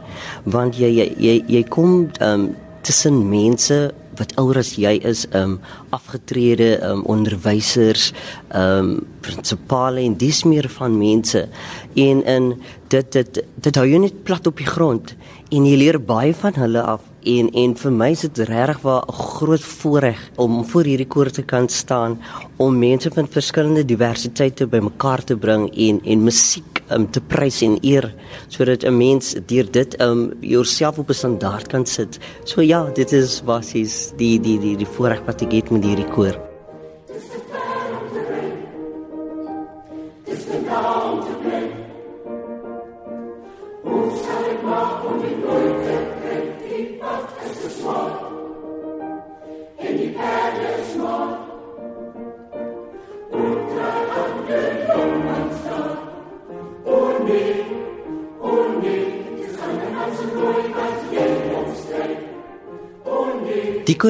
Want 0.43 0.75
jy 0.75 0.89
jy 0.89 1.07
jy, 1.17 1.43
jy 1.47 1.63
kom 1.63 2.09
ehm 2.19 2.33
um, 2.33 2.55
tussen 2.81 3.29
mense 3.29 3.93
wat 4.17 4.33
ouer 4.41 4.61
as 4.61 4.75
jy 4.75 4.97
is, 5.07 5.25
um 5.37 5.59
afgetrede 5.95 6.77
um 6.85 7.03
onderwysers, 7.05 8.11
um 8.55 8.97
prinsipale 9.21 10.03
en 10.05 10.17
dis 10.17 10.43
meer 10.43 10.69
van 10.77 10.97
mense. 10.97 11.47
En 11.95 12.23
in 12.23 12.53
dit 12.91 13.11
dit 13.11 13.41
dit 13.55 13.75
hou 13.75 13.85
jy 13.87 13.99
net 13.99 14.23
plat 14.27 14.47
op 14.47 14.57
die 14.61 14.67
grond 14.67 15.13
en 15.51 15.67
jy 15.67 15.75
leer 15.79 15.99
baie 15.99 16.33
van 16.35 16.55
hulle 16.59 16.83
af 16.95 17.03
en 17.27 17.49
en 17.63 17.75
vir 17.81 17.93
my 17.99 18.09
is 18.15 18.23
dit 18.27 18.39
regtig 18.49 18.83
'n 18.85 19.11
groot 19.11 19.65
voorreg 19.81 20.21
om 20.35 20.63
voor 20.65 20.83
hierdie 20.83 21.07
koor 21.07 21.29
te 21.29 21.43
kan 21.43 21.67
staan 21.69 22.19
om 22.57 22.79
mense 22.79 23.09
van 23.11 23.27
verskillende 23.27 23.85
diversiteite 23.85 24.67
bymekaar 24.67 25.23
te 25.23 25.35
bring 25.35 25.69
en 25.75 26.01
en 26.03 26.23
musiek 26.23 26.76
um, 26.89 27.07
te 27.11 27.21
prys 27.21 27.61
en 27.61 27.77
eer 27.81 28.13
sodat 28.47 28.83
'n 28.83 28.97
mens 28.97 29.35
deur 29.45 29.71
dit 29.71 30.01
um 30.01 30.33
jouself 30.41 30.97
op 30.97 31.09
'n 31.09 31.13
standaard 31.13 31.67
kan 31.67 31.85
sit. 31.85 32.19
So 32.43 32.61
ja, 32.61 32.89
dit 32.93 33.11
is 33.11 33.41
basies 33.45 34.13
die 34.17 34.39
die 34.39 34.59
die 34.59 34.77
die 34.77 34.91
voorreg 34.95 35.25
wat 35.25 35.41
ek 35.41 35.51
het 35.51 35.71
met 35.71 35.83
hierdie 35.83 36.11
koor. 36.11 36.46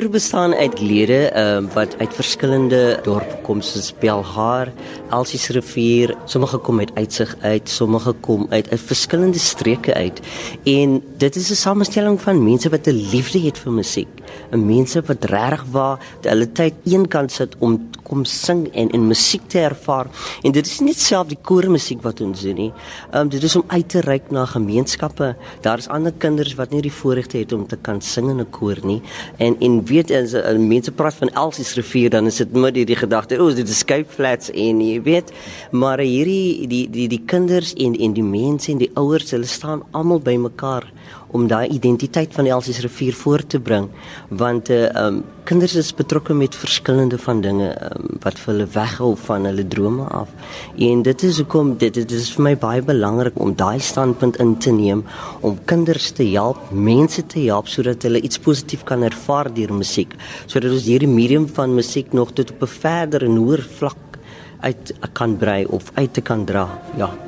Koor 0.08 0.16
bestaan 0.16 0.54
uit 0.54 0.80
lede 0.80 1.32
uh, 1.36 1.74
wat 1.74 1.98
uit 2.00 2.14
verskillende 2.16 3.00
dorpe 3.04 3.42
kom 3.44 3.60
soos 3.62 3.90
Belhar, 4.00 4.70
Elsies 5.12 5.50
rivier, 5.52 6.14
sommige 6.32 6.62
kom 6.64 6.80
uit 6.80 6.94
uitsig 6.96 7.34
uit, 7.42 7.68
sommige 7.70 8.14
kom 8.24 8.46
uit 8.50 8.70
uit 8.72 8.80
verskillende 8.80 9.40
streke 9.40 9.94
uit. 9.94 10.22
En 10.64 11.02
dit 11.18 11.36
is 11.36 11.50
'n 11.52 11.60
samestelling 11.60 12.22
van 12.22 12.44
mense 12.44 12.70
wat 12.70 12.88
'n 12.88 13.10
liefde 13.12 13.40
het 13.40 13.58
vir 13.58 13.72
musiek, 13.72 14.08
'n 14.52 14.66
mense 14.66 15.02
wat 15.02 15.24
regtig 15.24 15.66
waar 15.72 16.00
hulle 16.22 16.52
tyd 16.52 16.74
eenkant 16.84 17.32
sit 17.32 17.56
om 17.60 17.90
kom 18.08 18.26
sing 18.26 18.66
en 18.74 18.92
en 18.96 19.08
musiek 19.08 19.44
te 19.52 19.60
ervaar. 19.60 20.08
En 20.44 20.56
dit 20.56 20.66
is 20.66 20.80
nie 20.86 20.96
self 20.96 21.28
die 21.32 21.40
koormusiek 21.50 22.02
wat 22.06 22.22
ons 22.26 22.42
doen 22.46 22.56
nie. 22.56 22.72
Ehm 23.12 23.28
um, 23.28 23.30
dit 23.34 23.44
is 23.44 23.56
om 23.60 23.64
uit 23.68 23.88
te 23.90 24.02
reik 24.06 24.32
na 24.32 24.46
gemeenskappe. 24.46 25.34
Daar 25.62 25.84
is 25.84 25.90
ander 25.94 26.14
kinders 26.18 26.56
wat 26.56 26.72
nie 26.72 26.82
die 26.82 26.94
voorreg 26.94 27.32
het 27.34 27.54
om 27.54 27.68
te 27.68 27.78
kan 27.78 28.02
sing 28.02 28.30
in 28.30 28.42
'n 28.42 28.50
koor 28.50 28.80
nie. 28.84 29.02
En 29.38 29.56
en 29.60 29.84
weet 29.86 30.12
as 30.12 30.34
uh, 30.34 30.58
mense 30.58 30.92
praat 30.92 31.14
van 31.14 31.30
Elsies 31.30 31.76
rivier 31.76 32.10
dan 32.10 32.26
is 32.26 32.38
dit 32.38 32.54
moet 32.54 32.74
die, 32.74 32.86
die 32.86 32.96
gedagte, 32.96 33.38
o, 33.40 33.48
oh, 33.48 33.56
dit 33.56 33.70
is 33.70 33.84
Cape 33.86 34.10
Flats 34.10 34.52
en 34.52 34.82
jy 34.82 35.02
weet, 35.02 35.32
maar 35.72 36.00
hierdie 36.00 36.68
die 36.68 36.90
die 36.90 37.08
die 37.08 37.24
kinders 37.26 37.74
en 37.74 37.96
en 37.96 38.14
die 38.14 38.24
mense 38.24 38.72
en 38.72 38.78
die 38.78 38.92
ouers, 38.94 39.32
hulle 39.32 39.46
staan 39.46 39.84
almal 39.92 40.20
bymekaar 40.20 40.88
om 41.32 41.48
daai 41.48 41.68
identiteit 41.70 42.34
van 42.34 42.46
Elsies 42.46 42.80
rivier 42.80 43.14
voor 43.14 43.46
te 43.46 43.60
bring. 43.60 43.90
Want 44.30 44.70
uh 44.70 44.86
um 45.06 45.24
kinders 45.48 45.76
is 45.80 45.94
betrokke 45.96 46.34
met 46.34 46.56
verskillende 46.56 47.18
van 47.18 47.42
dinge 47.42 47.68
um, 47.72 48.08
wat 48.20 48.40
vir 48.40 48.52
hulle 48.52 48.66
weghou 48.74 49.14
van 49.16 49.46
hulle 49.48 49.64
drome 49.68 50.04
af. 50.04 50.34
En 50.76 51.02
dit 51.02 51.24
is 51.24 51.38
hoekom 51.40 51.78
dit 51.78 51.94
dit 51.94 52.12
is 52.12 52.32
vir 52.36 52.44
my 52.44 52.56
baie 52.60 52.82
belangrik 52.82 53.40
om 53.40 53.54
daai 53.56 53.80
standpunt 53.80 54.40
in 54.44 54.58
te 54.58 54.74
neem 54.76 55.06
om 55.40 55.60
kinders 55.66 56.10
te 56.12 56.28
help 56.34 56.72
mense 56.72 57.24
te 57.26 57.46
help 57.46 57.72
sodat 57.72 58.04
hulle 58.04 58.22
iets 58.22 58.42
positief 58.44 58.84
kan 58.84 59.04
ervaar 59.08 59.52
deur 59.54 59.72
musiek. 59.74 60.18
Sodat 60.46 60.72
ons 60.72 60.90
hierdie 60.90 61.12
medium 61.12 61.48
van 61.48 61.76
musiek 61.76 62.12
nog 62.14 62.34
tot 62.34 62.52
op 62.52 62.68
'n 62.68 62.74
verder 62.80 63.24
en 63.24 63.40
hoër 63.40 63.64
vlak 63.78 64.20
uit 64.60 64.94
kan 65.14 65.38
brei 65.38 65.66
of 65.66 65.92
uit 65.94 66.14
te 66.14 66.22
kan 66.22 66.46
dra. 66.46 66.68
Ja 66.98 67.27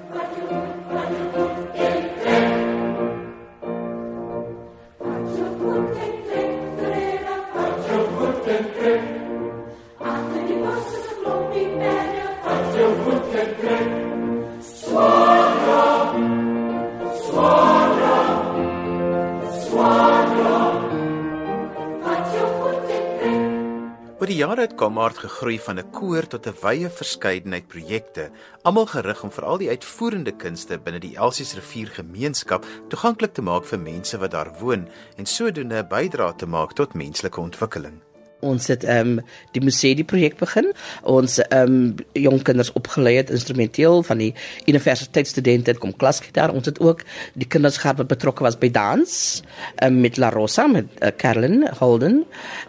jare 24.50 24.66
het 24.66 24.76
Komart 24.82 25.18
gegroei 25.22 25.60
van 25.62 25.78
'n 25.78 25.92
koor 25.92 26.26
tot 26.28 26.48
'n 26.48 26.58
wye 26.62 26.90
verskeidenheid 26.90 27.68
projekte, 27.68 28.32
almal 28.64 28.86
gerig 28.86 29.24
om 29.24 29.32
veral 29.32 29.58
die 29.58 29.70
uitvoerende 29.70 30.32
kunste 30.32 30.80
binne 30.80 31.00
die 31.00 31.16
Elsies 31.16 31.54
rivier 31.54 31.88
gemeenskap 31.88 32.66
toeganklik 32.90 33.34
te 33.34 33.42
maak 33.42 33.66
vir 33.66 33.80
mense 33.80 34.18
wat 34.18 34.32
daar 34.32 34.52
woon 34.60 34.90
en 35.18 35.26
sodoende 35.26 35.76
'n 35.76 35.88
bydrae 35.88 36.36
te 36.36 36.46
maak 36.46 36.74
tot 36.74 36.94
menslike 36.94 37.40
ontwikkeling. 37.40 38.09
Ons 38.40 38.70
het 38.72 38.84
ehm 38.88 39.18
um, 39.18 39.26
die 39.52 39.62
museum 39.64 40.06
projek 40.08 40.38
begin. 40.40 40.72
Ons 41.04 41.40
ehm 41.44 41.74
um, 41.74 41.96
jong 42.16 42.42
kinders 42.48 42.72
opgelei 42.74 43.18
het 43.18 43.30
instrumenteel 43.36 44.04
van 44.04 44.18
die 44.24 44.32
universiteitsstudente 44.66 45.76
kom 45.78 45.92
klasgitaar. 45.96 46.54
Ons 46.56 46.72
het 46.72 46.80
ook 46.80 47.04
die 47.34 47.48
kinders 47.48 47.78
gehad 47.78 48.00
wat 48.00 48.08
betrokke 48.08 48.44
was 48.44 48.58
by 48.58 48.72
dans 48.72 49.44
um, 49.84 50.00
met 50.02 50.18
La 50.18 50.30
Rosa 50.30 50.68
met 50.68 50.88
uh, 51.04 51.12
Carolyn 51.18 51.68
Holden. 51.80 52.24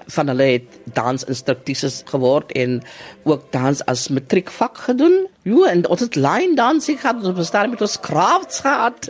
Van 0.07 0.27
hulle 0.27 0.51
het 0.59 0.81
dansinstrukteurs 0.95 2.03
geword 2.11 2.53
en 2.53 2.81
ook 3.23 3.53
dans 3.53 3.85
as 3.87 4.09
matriekvak 4.09 4.79
gedoen. 4.91 5.30
Jo, 5.43 5.63
en 5.65 5.87
ons 5.89 6.01
het 6.05 6.19
line 6.21 6.53
dancing 6.53 6.99
gehad, 7.01 7.23
ons 7.25 7.33
bestaan 7.33 7.71
met 7.73 7.81
ons 7.81 7.95
crafts 8.05 8.61
gehad. 8.61 9.09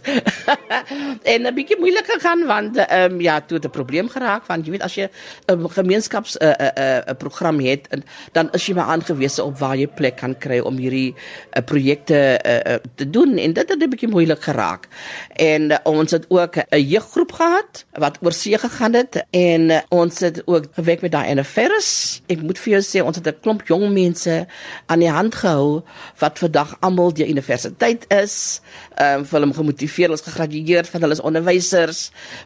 en 1.32 1.46
'n 1.46 1.54
bietjie 1.54 1.78
moeilik 1.78 2.06
gegaan 2.06 2.46
want 2.46 2.76
ehm 2.76 3.12
um, 3.12 3.20
ja, 3.20 3.40
toe 3.40 3.56
het 3.58 3.66
'n 3.66 3.70
probleem 3.70 4.08
geraak 4.08 4.46
want 4.46 4.64
jy 4.64 4.70
weet 4.70 4.82
as 4.82 4.94
jy 4.94 5.08
'n 5.50 5.68
gemeenskaps 5.70 6.36
'n 6.38 6.44
uh, 6.44 6.50
'n 6.50 6.62
uh, 6.78 6.98
'n 7.02 7.10
uh, 7.10 7.16
program 7.18 7.58
het, 7.60 7.88
dan 8.32 8.48
is 8.52 8.66
jy 8.66 8.74
maar 8.74 8.86
aangewese 8.94 9.42
op 9.44 9.58
waar 9.58 9.76
jy 9.76 9.86
plek 9.86 10.16
kan 10.16 10.38
kry 10.38 10.58
om 10.58 10.76
hierdie 10.76 11.14
uh, 11.14 11.62
projekte 11.64 12.38
uh, 12.46 12.72
uh, 12.72 12.78
te 12.94 13.10
doen 13.10 13.36
en 13.36 13.52
dit 13.52 13.68
het 13.68 13.82
'n 13.82 13.90
bietjie 13.90 14.08
moeilik 14.08 14.42
geraak. 14.42 14.86
En 15.34 15.70
uh, 15.70 15.76
ons 15.82 16.10
het 16.10 16.24
ook 16.28 16.56
'n 16.56 16.78
jeuggroep 16.78 17.32
gehad 17.32 17.84
wat 17.98 18.18
oor 18.22 18.32
see 18.32 18.58
gegaan 18.58 18.94
het 18.94 19.24
en 19.30 19.70
uh, 19.70 19.78
ons 19.88 20.20
het 20.20 20.42
ook 20.46 20.64
gewerk 20.72 21.00
met 21.00 21.12
daai 21.12 21.44
Ferris. 21.44 22.22
Ek 22.26 22.42
moet 22.42 22.58
vir 22.58 22.72
jou 22.72 22.82
sê 22.82 23.04
ons 23.04 23.16
het 23.16 23.26
'n 23.26 23.40
klomp 23.40 23.66
jong 23.66 23.92
mense 23.92 24.46
aan 24.86 24.98
die 24.98 25.10
hand 25.10 25.34
gehou 25.34 25.82
wat 26.20 26.38
vandag 26.38 26.76
almal 26.84 27.12
die 27.16 27.26
universiteit 27.28 28.06
is. 28.14 28.60
Ehm 28.96 29.20
um, 29.20 29.26
vir 29.30 29.38
hulle 29.38 29.54
gemotiveer, 29.56 30.08
hulle 30.08 30.18
is 30.18 30.26
gegradueer, 30.26 30.88
van 30.92 31.04
hulle 31.06 31.16
is 31.16 31.22
onderwysers, 31.30 32.00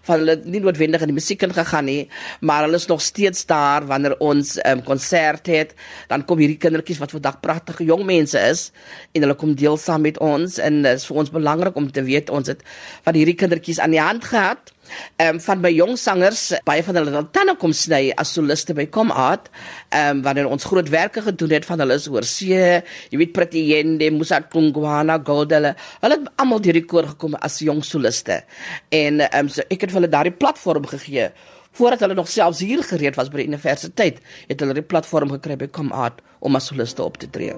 van 0.06 0.22
hulle 0.22 0.36
nie 0.44 0.62
noodwendig 0.64 1.04
in 1.04 1.12
die 1.12 1.18
musiek 1.18 1.42
ingegaan 1.46 1.88
nie, 1.88 2.08
maar 2.40 2.66
hulle 2.66 2.78
is 2.80 2.88
nog 2.90 3.02
steeds 3.02 3.46
daar 3.50 3.86
wanneer 3.90 4.16
ons 4.18 4.56
ehm 4.58 4.78
um, 4.78 4.84
konsert 4.84 5.50
het. 5.50 5.74
Dan 6.08 6.24
kom 6.24 6.42
hierdie 6.42 6.60
kindertjies 6.60 7.02
wat 7.02 7.14
vandag 7.14 7.40
pragtige 7.40 7.84
jong 7.84 8.04
mense 8.06 8.38
is 8.38 8.70
en 9.12 9.26
hulle 9.26 9.38
kom 9.38 9.54
deel 9.54 9.76
saam 9.80 10.04
met 10.04 10.18
ons 10.18 10.58
en 10.58 10.82
dit 10.82 11.00
is 11.00 11.06
vir 11.08 11.22
ons 11.22 11.30
belangrik 11.30 11.76
om 11.76 11.90
te 11.90 12.02
weet 12.04 12.30
ons 12.30 12.48
het 12.50 12.62
van 13.06 13.16
hierdie 13.16 13.38
kindertjies 13.38 13.80
aan 13.80 13.94
die 13.94 14.02
hand 14.02 14.24
gehad 14.24 14.73
Ehm 15.16 15.36
um, 15.36 15.40
van 15.40 15.60
my 15.62 15.70
jong 15.74 15.96
sangers, 16.00 16.42
baie 16.66 16.82
van 16.84 16.98
hulle 16.98 17.22
dan 17.34 17.52
kom 17.60 17.72
sny 17.72 18.12
as 18.20 18.32
soliste 18.34 18.74
by 18.76 18.86
Kom 18.92 19.10
Art, 19.10 19.50
ehm 19.90 20.18
um, 20.18 20.22
wanneer 20.26 20.50
ons 20.50 20.64
groot 20.64 20.88
werke 20.92 21.22
gedoen 21.22 21.54
het 21.56 21.66
van 21.68 21.82
hulle 21.84 21.98
oor 22.10 22.26
see, 22.28 22.82
jy 23.10 23.20
weet 23.20 23.34
Pretiende, 23.36 24.10
Musa 24.10 24.40
Kungwana, 24.40 25.18
Goldele, 25.24 25.74
hulle 26.02 26.18
het 26.18 26.30
almal 26.42 26.62
deur 26.64 26.78
die 26.80 26.86
koor 26.86 27.10
gekom 27.14 27.36
as 27.40 27.60
jong 27.64 27.84
soliste. 27.84 28.42
En 28.90 29.20
ehm 29.26 29.44
um, 29.44 29.52
so 29.52 29.62
ek 29.68 29.86
het 29.86 29.92
vir 29.92 30.02
hulle 30.02 30.12
daardie 30.12 30.36
platform 30.36 30.86
gegee 30.90 31.30
voordat 31.74 32.04
hulle 32.04 32.14
nog 32.14 32.28
selfs 32.30 32.60
hier 32.62 32.84
gereed 32.86 33.16
was 33.18 33.32
by 33.32 33.42
die 33.42 33.48
universiteit, 33.50 34.20
het 34.46 34.60
hulle 34.62 34.76
die 34.78 34.86
platform 34.86 35.32
gekry 35.34 35.58
by 35.58 35.66
Kom 35.66 35.90
Art 35.92 36.22
om 36.38 36.54
as 36.54 36.70
soliste 36.70 37.02
op 37.02 37.18
te 37.18 37.30
tree. 37.30 37.56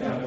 Ja, 0.00 0.23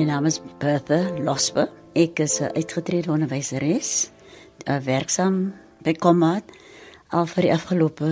My 0.00 0.06
naam 0.08 0.24
is 0.24 0.38
Bertha 0.56 1.10
Losper. 1.20 1.68
Ek 1.92 2.20
is 2.24 2.40
'n 2.40 2.56
uitgetrede 2.56 3.10
onderwyseres, 3.12 4.08
werksaam 4.64 5.52
by 5.84 5.92
Komad 5.92 6.42
al 7.10 7.26
vir 7.26 7.42
die 7.42 7.52
afgelope 7.52 8.08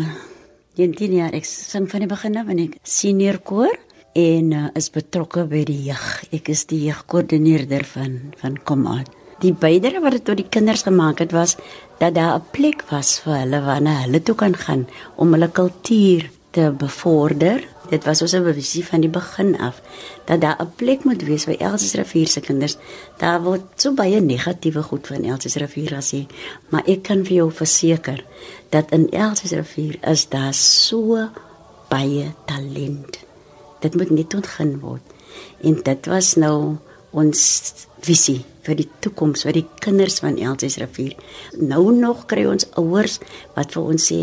10 0.76 1.14
jaar. 1.16 1.33
Ek 1.33 1.47
sing 1.47 1.88
van 1.88 2.00
die 2.00 2.09
begin 2.09 2.37
af 2.37 2.49
in 2.49 2.57
die 2.57 2.71
senior 2.83 3.38
koor 3.38 3.73
en 4.12 4.52
uh, 4.52 4.68
is 4.75 4.90
betrokke 4.90 5.47
by 5.49 5.64
die 5.64 5.88
jeug. 5.88 6.25
Ek 6.30 6.50
is 6.50 6.66
die 6.66 6.85
jeugkoördineerder 6.90 7.85
van 7.85 8.35
van 8.37 8.59
Komad. 8.64 9.09
Die 9.40 9.54
bydrae 9.54 10.02
wat 10.02 10.12
dit 10.12 10.25
tot 10.25 10.37
die 10.37 10.49
kinders 10.50 10.83
gemaak 10.83 11.21
het 11.21 11.33
was 11.33 11.57
dat 12.00 12.14
daar 12.14 12.37
'n 12.37 12.45
plek 12.52 12.85
was 12.90 13.18
vir 13.21 13.33
hulle 13.33 13.64
waarna 13.64 14.02
hulle 14.04 14.21
toe 14.21 14.35
kan 14.35 14.54
gaan 14.54 14.87
om 15.16 15.33
hulle 15.33 15.49
kultuur 15.49 16.28
te 16.50 16.71
bevorder 16.71 17.64
Dit 17.88 18.04
was 18.04 18.21
ons 18.23 18.35
visie 18.54 18.85
van 18.85 19.00
die 19.00 19.11
begin 19.11 19.54
af 19.61 19.80
dat 20.26 20.40
daar 20.40 20.61
'n 20.61 20.73
plek 20.76 21.04
moet 21.04 21.23
wees 21.23 21.45
vir 21.45 21.57
Elsies 21.57 21.95
rivier 21.95 22.28
se 22.28 22.40
kinders. 22.40 22.76
Daar 23.18 23.42
word 23.42 23.62
so 23.76 23.92
baie 23.92 24.21
negatiewe 24.21 24.83
goed 24.83 25.07
van 25.07 25.25
Elsies 25.25 25.54
rivier 25.54 25.90
gesê, 25.90 26.26
maar 26.68 26.83
ek 26.87 27.02
kan 27.02 27.25
vir 27.25 27.37
jou 27.37 27.50
verseker 27.50 28.25
dat 28.68 28.90
in 28.90 29.11
Elsies 29.11 29.50
rivier 29.50 29.97
is 30.02 30.28
daar 30.28 30.54
so 30.54 31.28
baie 31.88 32.35
talent. 32.47 33.18
Dit 33.80 33.95
moet 33.95 34.11
net 34.11 34.35
ontgin 34.35 34.80
word. 34.80 35.02
En 35.62 35.83
dit 35.83 36.07
was 36.07 36.35
nou 36.35 36.76
ons 37.11 37.88
visie 38.06 38.44
vir 38.68 38.76
die 38.82 38.88
toekoms 39.00 39.46
vir 39.46 39.56
die 39.56 39.66
kinders 39.80 40.20
van 40.20 40.36
Elsies 40.36 40.76
rivier. 40.80 41.16
Nou 41.56 41.88
nog 41.96 42.26
kry 42.30 42.44
ons 42.48 42.68
ouers 42.80 43.18
wat 43.56 43.72
vir 43.74 43.90
ons 43.94 44.08
sê, 44.10 44.20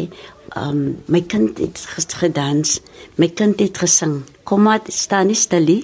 um, 0.60 0.98
my 1.12 1.22
kind 1.26 1.60
het 1.62 1.82
gedans, 2.20 2.80
my 3.18 3.30
kind 3.34 3.60
het 3.64 3.82
gesing. 3.82 4.22
Kommat 4.46 4.92
staan 4.94 5.32
nie 5.32 5.38
stil 5.40 5.66
nie. 5.66 5.80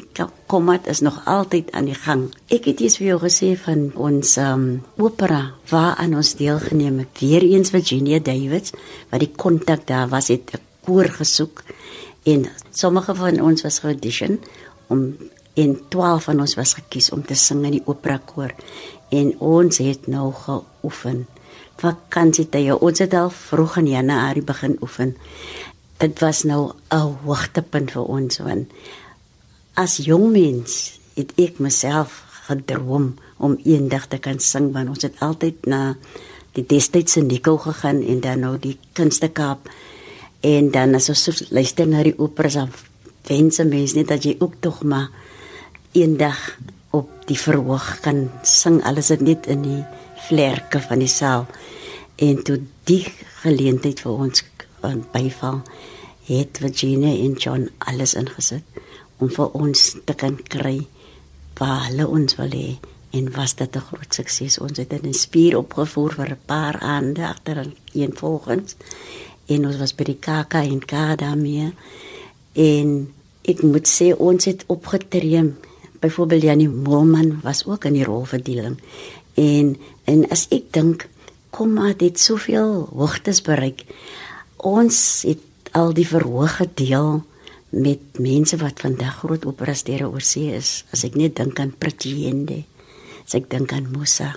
Kommat 0.52 0.86
is 0.92 1.02
nog 1.02 1.18
altyd 1.26 1.72
aan 1.74 1.90
die 1.90 1.98
gang. 1.98 2.28
Ek 2.54 2.68
het 2.70 2.84
iets 2.86 3.00
vir 3.00 3.14
jou 3.14 3.20
gesê 3.24 3.56
van 3.58 3.88
ons 3.98 4.36
um 4.44 4.68
opera 5.02 5.42
waaraan 5.72 6.14
ons 6.20 6.36
deelgeneem 6.38 7.02
het. 7.02 7.24
Weereens 7.24 7.74
Virginia 7.74 8.22
Davids 8.22 8.76
wat 9.10 9.24
die 9.24 9.32
kontak 9.34 9.88
daar 9.90 10.12
was 10.14 10.30
het 10.30 10.54
'n 10.54 10.62
koor 10.86 11.10
gesoek 11.10 11.64
en 12.24 12.46
sommige 12.72 13.16
van 13.16 13.42
ons 13.42 13.62
was 13.62 13.80
geaudition 13.80 14.40
om 14.88 15.16
en 15.54 15.76
12 15.90 16.24
van 16.24 16.40
ons 16.40 16.56
was 16.56 16.74
gekies 16.74 17.12
om 17.12 17.26
te 17.26 17.36
sing 17.36 17.66
in 17.66 17.80
die 17.80 17.86
opera 17.86 18.18
koor 18.26 18.54
en 19.12 19.34
ons 19.40 19.78
het 19.84 20.08
nou 20.08 20.32
geoefen 20.34 21.26
vakansietye. 21.82 22.78
Ons 22.78 23.02
het 23.04 23.14
al 23.18 23.32
vroeg 23.34 23.80
in 23.82 23.92
Januarie 23.96 24.44
begin 24.46 24.78
oefen. 24.82 25.16
Dit 26.02 26.20
was 26.20 26.44
nou 26.44 26.74
'n 26.90 27.18
hoogtepunt 27.26 27.92
vir 27.92 28.04
ons 28.04 28.38
want 28.38 28.72
as 29.74 29.98
jong 29.98 30.32
mens 30.32 31.00
het 31.16 31.32
ek 31.38 31.60
myself 31.60 32.24
gedroom 32.48 33.16
om 33.38 33.60
eendag 33.64 34.08
te 34.08 34.18
kan 34.18 34.40
sing 34.40 34.72
want 34.74 34.90
ons 34.90 35.02
het 35.02 35.20
altyd 35.20 35.66
na 35.66 35.96
die 36.52 36.66
destydse 36.66 37.22
Nico 37.22 37.58
gegaan 37.58 38.02
en 38.02 38.20
dan 38.20 38.40
nou 38.40 38.58
die 38.60 38.78
Kunstekaap 38.94 39.70
en 40.40 40.72
dan 40.72 40.96
as 40.96 41.10
ons 41.10 41.52
luister 41.52 41.88
na 41.88 42.04
die 42.04 42.18
operas 42.18 42.54
dan 42.54 42.70
wens 43.28 43.58
mense 43.58 43.96
net 43.96 44.08
dat 44.08 44.24
jy 44.24 44.36
ook 44.40 44.54
tog 44.60 44.84
maar 44.84 45.10
eendag 45.92 46.58
op 46.90 47.10
die 47.28 47.40
verhoog 47.40 48.00
kan 48.04 48.30
sing 48.48 48.82
alles 48.84 49.12
dit 49.14 49.22
net 49.22 49.48
in 49.52 49.64
die 49.66 49.82
vlerke 50.28 50.80
van 50.84 51.00
die 51.00 51.12
saal. 51.12 51.48
En 52.16 52.44
toe 52.44 52.60
die 52.90 53.04
geleentheid 53.42 54.00
vir 54.04 54.12
ons 54.28 54.44
byval 55.12 55.62
het 56.28 56.62
Virginia 56.62 57.12
en 57.26 57.34
John 57.34 57.70
alles 57.78 58.14
ingesit 58.18 58.64
om 59.22 59.30
vir 59.30 59.54
ons 59.58 59.96
te 60.06 60.16
kan 60.18 60.38
kry 60.50 60.80
waar 61.60 61.86
hulle 61.90 62.08
ons 62.08 62.38
wil 62.40 62.56
hê. 62.56 62.80
En 63.12 63.28
was 63.36 63.56
dit 63.56 63.76
'n 63.76 63.88
groot 63.90 64.14
sukses. 64.14 64.60
Ons 64.60 64.78
het 64.78 64.94
in 64.94 65.10
'n 65.10 65.14
spier 65.14 65.58
opgevoer 65.58 66.14
vir 66.14 66.30
'n 66.32 66.46
paar 66.46 66.80
aande 66.80 67.28
agter 67.28 67.74
een 67.94 68.14
volgens. 68.18 68.76
En 69.46 69.66
ons 69.66 69.78
was 69.78 69.96
by 69.96 70.04
die 70.04 70.20
KAK 70.20 70.54
en 70.54 70.86
Kadamie 70.86 71.74
en 72.54 73.14
ek 73.42 73.62
moet 73.62 73.88
sê 73.88 74.16
ons 74.18 74.46
het 74.46 74.64
opgetree 74.68 75.54
byvoorbeeld 76.02 76.42
Janie 76.42 76.70
Moelman 76.70 77.40
was 77.44 77.66
ook 77.66 77.86
in 77.86 77.94
die 77.94 78.06
rolverdeling 78.06 78.80
en 79.40 79.78
en 80.10 80.26
as 80.34 80.48
ek 80.52 80.72
dink 80.74 81.08
kom 81.52 81.76
maar 81.78 81.94
dit 81.98 82.20
soveel 82.20 82.88
hoogtes 82.96 83.42
bereik. 83.44 83.84
Ons 84.58 85.24
het 85.28 85.72
al 85.78 85.94
die 85.94 86.08
verhoog 86.08 86.58
gedeel 86.62 87.22
met 87.72 88.20
mense 88.20 88.58
wat 88.60 88.84
vandag 88.84 89.22
groot 89.22 89.46
operastere 89.48 90.08
oor 90.08 90.24
see 90.24 90.52
is. 90.56 90.82
As 90.92 91.06
ek 91.08 91.16
net 91.20 91.38
dink 91.40 91.60
aan 91.60 91.76
Pretiende, 91.76 92.64
as 93.24 93.36
ek 93.40 93.50
dink 93.52 93.72
aan 93.76 93.92
Musa, 93.92 94.34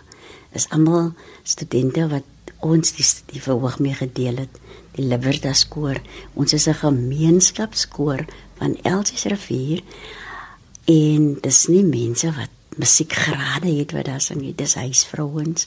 is 0.54 0.68
almal 0.74 1.12
studente 1.42 2.06
wat 2.10 2.52
ons 2.64 2.94
die, 2.96 3.06
die 3.34 3.42
verhoog 3.42 3.80
mee 3.82 3.94
gedeel 3.98 4.44
het. 4.44 4.60
Die 4.94 5.06
Libertas 5.06 5.64
koor, 5.70 5.98
ons 6.38 6.54
is 6.54 6.68
'n 6.68 6.78
gemeenskapskoor 6.82 8.26
van 8.58 8.78
Elsies 8.82 9.26
rivier 9.26 9.82
en 10.84 11.34
dis 11.40 11.66
nie 11.72 11.84
mense 11.84 12.28
wat 12.36 12.52
musiekgrade 12.76 13.70
het 13.78 13.92
wat 13.92 14.08
daar 14.10 14.20
sing, 14.20 14.42
dis 14.56 14.74
huisvrouens. 14.74 15.66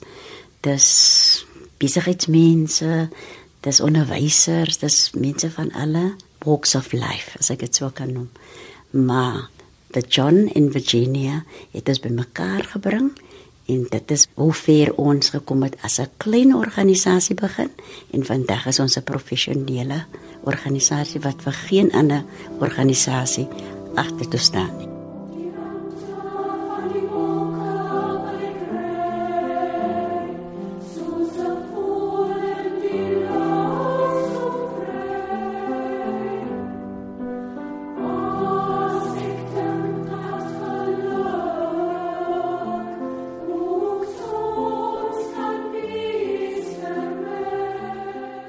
Dis 0.65 0.87
besigheidsmense, 1.81 3.09
dis 3.65 3.81
onderwysers, 3.83 4.79
dis 4.81 4.97
mense 5.17 5.49
van 5.51 5.71
alle 5.71 6.15
walks 6.45 6.75
of 6.75 6.91
life, 6.93 7.37
as 7.39 7.51
ek 7.53 7.65
dit 7.65 7.79
sou 7.79 7.91
kan 7.93 8.11
noem. 8.13 8.29
Maar 8.91 9.47
the 9.95 10.03
John 10.03 10.47
in 10.53 10.71
Virginia 10.71 11.43
het 11.71 11.85
dit 11.85 12.01
bymekaar 12.03 12.67
gebring 12.75 13.11
en 13.67 13.83
dit 13.91 14.11
is 14.11 14.27
hoe 14.39 14.53
ver 14.55 14.93
ons 14.95 15.33
gekom 15.35 15.63
het 15.67 15.75
as 15.83 15.99
'n 15.99 16.09
klein 16.17 16.55
organisasie 16.55 17.35
begin. 17.35 17.69
En 18.11 18.25
vandag 18.25 18.65
is 18.65 18.79
ons 18.79 18.97
'n 18.97 19.03
professionele 19.03 20.05
organisasie 20.43 21.21
wat 21.21 21.41
vir 21.41 21.53
geen 21.53 21.91
ander 21.91 22.23
organisasie 22.59 23.47
agter 23.95 24.27
te 24.27 24.37
staan 24.37 24.77
nie. 24.77 24.96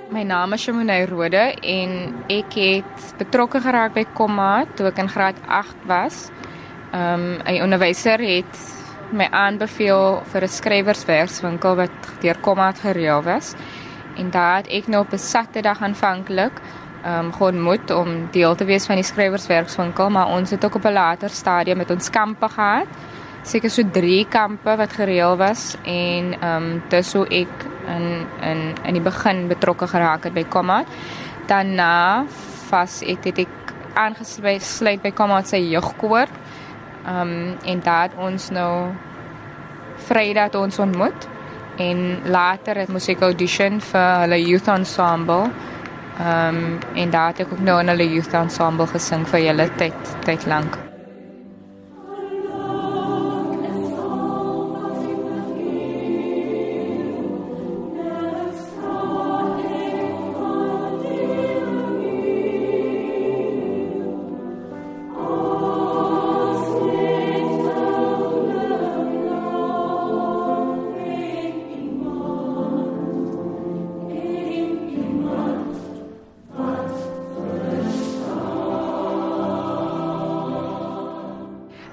Naam 0.08 0.52
is 0.52 0.62
Shamunay 0.62 1.04
Rode 1.04 1.42
en 1.60 1.90
ek 2.32 2.54
het 2.56 3.08
betrokke 3.20 3.60
geraak 3.60 3.92
by 3.92 4.06
Komma 4.16 4.64
toe 4.76 4.88
ek 4.88 5.02
in 5.02 5.10
graad 5.12 5.36
8 5.44 5.84
was. 5.86 6.30
Ehm 6.92 7.36
um, 7.36 7.42
'n 7.44 7.62
onderwyser 7.62 8.18
het 8.18 8.54
my 9.12 9.28
aanbeveel 9.30 10.22
vir 10.32 10.42
'n 10.42 10.48
skrywerswerkswinkel 10.48 11.76
wat 11.76 11.90
deur 12.20 12.38
Komma 12.40 12.72
gereël 12.72 13.22
was. 13.22 13.54
En 14.16 14.30
daar 14.30 14.56
het 14.56 14.68
ek 14.68 14.88
nou 14.88 15.04
op 15.04 15.12
'n 15.12 15.18
Saterdag 15.18 15.82
aanvanklik 15.82 16.60
ehm 17.04 17.26
um, 17.26 17.32
geontmoet 17.32 17.90
om 17.90 18.28
deel 18.30 18.54
te 18.54 18.64
wees 18.64 18.86
van 18.86 18.96
die 18.96 19.04
skrywerswerkswinkel, 19.04 20.10
maar 20.10 20.26
ons 20.26 20.50
het 20.50 20.64
ook 20.64 20.74
op 20.74 20.84
'n 20.84 20.92
later 20.92 21.30
stadium 21.30 21.76
met 21.76 21.90
ons 21.90 22.10
kampe 22.10 22.48
gehad. 22.48 22.86
Seker 23.42 23.70
so 23.70 23.82
3 23.92 24.26
kampe 24.28 24.76
wat 24.76 24.92
gereël 24.92 25.36
was 25.36 25.76
en 25.84 26.40
ehm 26.40 26.62
um, 26.62 26.82
dis 26.88 27.12
hoe 27.12 27.26
ek 27.28 27.77
in 27.96 28.26
in 28.42 28.60
in 28.84 28.98
die 28.98 29.04
begin 29.04 29.46
betrokke 29.48 29.88
geraak 29.88 30.28
het 30.28 30.34
by 30.34 30.44
Kommat. 30.44 30.86
Daarna 31.48 32.24
vas 32.68 33.00
ek 33.02 33.24
het 33.30 33.38
ek 33.46 33.74
aangesluit 33.94 35.02
by 35.02 35.10
Kommat 35.10 35.48
se 35.48 35.60
jeugkoor. 35.68 36.28
Ehm 37.06 37.20
um, 37.20 37.56
en 37.64 37.80
daar 37.80 38.10
ons 38.18 38.50
nou 38.50 38.72
Vrydag 39.98 40.54
ons 40.54 40.78
ontmoet 40.78 41.28
en 41.76 42.18
later 42.24 42.78
het 42.78 42.88
moes 42.88 43.08
ek 43.10 43.22
audition 43.26 43.80
vir 43.80 44.08
hulle 44.24 44.40
youth 44.42 44.68
ensemble. 44.74 45.50
Ehm 46.18 46.56
um, 46.56 46.78
en 46.94 47.10
daar 47.10 47.32
het 47.32 47.46
ek 47.46 47.52
ook 47.52 47.64
nou 47.70 47.80
in 47.80 47.94
hulle 47.94 48.10
youth 48.14 48.34
ensemble 48.34 48.86
gesing 48.86 49.26
vir 49.26 49.48
julle 49.50 49.70
tyd 49.76 50.14
tyd 50.26 50.46
lank. 50.46 50.87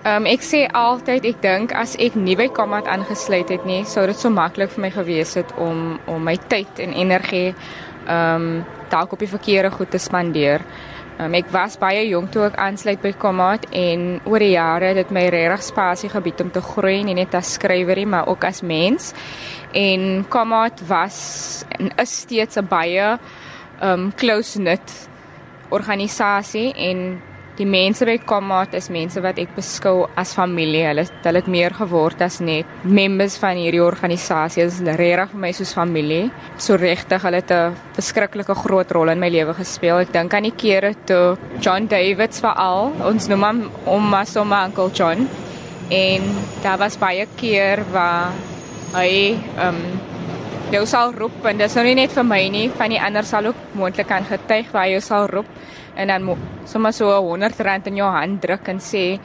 Um, 0.06 0.26
ek 0.30 0.46
sê 0.46 0.66
altyd 0.72 1.26
ek 1.26 1.42
dink 1.44 1.76
as 1.76 1.96
ek 2.00 2.16
nie 2.16 2.38
by 2.40 2.48
Kommat 2.54 2.88
aangesluit 2.92 3.50
het 3.50 3.66
nie, 3.66 3.84
sou 3.90 4.06
dit 4.08 4.18
so 4.20 4.30
maklik 4.30 4.74
vir 4.76 4.86
my 4.88 4.92
gewees 4.94 5.36
het 5.40 5.52
om 5.62 6.00
om 6.12 6.24
my 6.24 6.38
tyd 6.52 6.80
en 6.80 6.94
energie 6.94 7.54
ehm 8.06 8.36
um, 8.36 8.66
dalk 8.90 9.16
op 9.16 9.20
die 9.20 9.30
verkeerde 9.30 9.72
goed 9.74 9.90
te 9.92 9.98
spandeer. 9.98 10.62
Um, 11.18 11.34
ek 11.34 11.48
was 11.50 11.78
baie 11.80 12.04
jonk 12.10 12.30
toe 12.32 12.44
ek 12.50 12.58
aansluit 12.60 13.02
by 13.02 13.14
Kommat 13.18 13.66
en 13.74 14.20
oor 14.28 14.44
die 14.44 14.52
jare 14.54 14.92
het 14.92 15.00
dit 15.00 15.14
my 15.16 15.24
regtig 15.34 15.64
spasie 15.64 16.10
gebied 16.12 16.42
om 16.44 16.52
te 16.52 16.62
groei 16.62 17.04
nie 17.08 17.16
net 17.18 17.34
as 17.40 17.56
skrywerie 17.56 18.06
maar 18.06 18.28
ook 18.28 18.44
as 18.46 18.62
mens. 18.62 19.14
En 19.74 20.26
Kommat 20.30 20.84
was 20.88 21.64
en 21.80 21.92
is 21.98 22.18
steeds 22.22 22.58
'n 22.58 22.68
baie 22.68 23.18
ehm 23.80 23.90
um, 23.90 24.12
close 24.14 24.60
knit 24.60 25.10
organisasie 25.70 26.74
en 26.74 27.22
Die 27.56 27.64
mense 27.64 28.04
by 28.04 28.18
Kommat 28.28 28.74
is 28.76 28.90
mense 28.92 29.22
wat 29.24 29.38
ek 29.40 29.54
beskou 29.56 30.10
as 30.20 30.34
familie. 30.36 30.82
Hulle 30.90 31.06
hulle 31.24 31.40
het 31.40 31.48
meer 31.48 31.72
geword 31.78 32.20
as 32.26 32.42
net 32.44 32.84
members 32.84 33.38
van 33.40 33.56
hierdie 33.56 33.80
organisasie. 33.80 34.66
Dit 34.66 34.74
is 34.74 34.98
regtig 35.00 35.32
vir 35.32 35.42
my 35.46 35.52
soos 35.56 35.72
familie. 35.78 36.26
So 36.60 36.76
regtig, 36.76 37.24
hulle 37.24 37.40
het 37.40 37.52
'n 37.52 37.78
verskriklike 37.96 38.56
groot 38.60 38.92
rol 38.92 39.10
in 39.10 39.20
my 39.20 39.30
lewe 39.30 39.54
gespeel. 39.54 40.02
Ek 40.02 40.12
dink 40.12 40.34
aan 40.34 40.44
die 40.44 40.52
kere 40.52 40.94
toe 41.06 41.38
John 41.62 41.88
Davids 41.88 42.42
veral, 42.42 42.92
ons 43.02 43.28
noem 43.30 43.44
hom 43.44 43.72
ouma 43.86 44.26
so 44.26 44.44
my 44.44 44.66
uncle 44.66 44.92
John. 44.92 45.30
En 45.90 46.22
daar 46.62 46.78
was 46.78 46.98
baie 46.98 47.26
keer 47.38 47.86
waar 47.92 48.34
hy 48.94 49.40
ehm 49.58 49.68
um, 49.68 50.16
jou 50.72 50.86
sal 50.86 51.14
roep 51.14 51.46
en 51.46 51.58
dit 51.58 51.68
is 51.70 51.76
nou 51.76 51.86
nie 51.86 51.96
net 51.96 52.12
vir 52.12 52.24
my 52.24 52.50
nie, 52.50 52.70
van 52.70 52.90
die 52.90 53.02
ander 53.02 53.24
sal 53.24 53.46
ook 53.46 53.56
moontlik 53.74 54.08
kan 54.08 54.26
getuig 54.26 54.72
waar 54.72 54.88
jy 54.88 55.00
sal 55.00 55.28
roep 55.28 55.46
en 55.96 56.08
dan 56.08 56.38
sommer 56.66 56.94
so 56.94 57.10
100 57.22 57.60
rand 57.60 57.88
in 57.88 57.96
jou 57.96 58.12
hand 58.12 58.42
druk 58.42 58.68
en 58.68 58.80
sê 58.80 59.20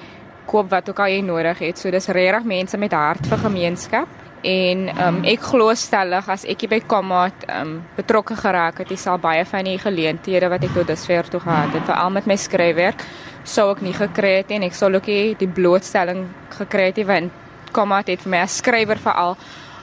koop 0.51 0.71
wat 0.71 0.89
ook 0.91 0.99
al 0.99 1.13
jy 1.13 1.21
nodig 1.23 1.59
het. 1.59 1.79
So 1.79 1.91
dis 1.91 2.09
regtig 2.09 2.47
mense 2.49 2.79
met 2.79 2.93
hart 2.97 3.27
vir 3.31 3.39
gemeenskap. 3.45 4.19
En 4.41 4.87
um, 5.05 5.19
ek 5.29 5.43
glo 5.51 5.75
stellig 5.77 6.29
as 6.33 6.47
ek 6.49 6.65
by 6.71 6.79
Kommat 6.89 7.45
um, 7.53 7.75
betrokke 7.97 8.39
geraak 8.41 8.81
het, 8.81 8.93
ek 8.95 9.03
sal 9.03 9.21
baie 9.21 9.45
van 9.45 9.69
die 9.69 9.77
geleenthede 9.79 10.49
wat 10.49 10.65
ek 10.65 10.73
tot 10.79 10.89
dusver 10.89 11.29
toe 11.29 11.43
gehad 11.45 11.75
het, 11.77 11.85
veral 11.85 12.15
met 12.15 12.29
my 12.31 12.39
skryfwerk, 12.41 13.05
sou 13.45 13.69
ek 13.75 13.83
nie 13.85 13.93
gekry 13.93 14.39
het 14.39 14.55
en 14.57 14.65
ek 14.65 14.79
sou 14.79 14.89
ook 14.95 15.11
nie 15.13 15.35
die 15.37 15.51
blootstelling 15.61 16.25
gekry 16.57 16.89
het 16.89 17.05
want 17.05 17.37
Kommat 17.71 18.09
het 18.11 18.25
vir 18.25 18.33
my 18.33 18.41
as 18.43 18.57
skrywer 18.59 18.99
veral 18.99 19.37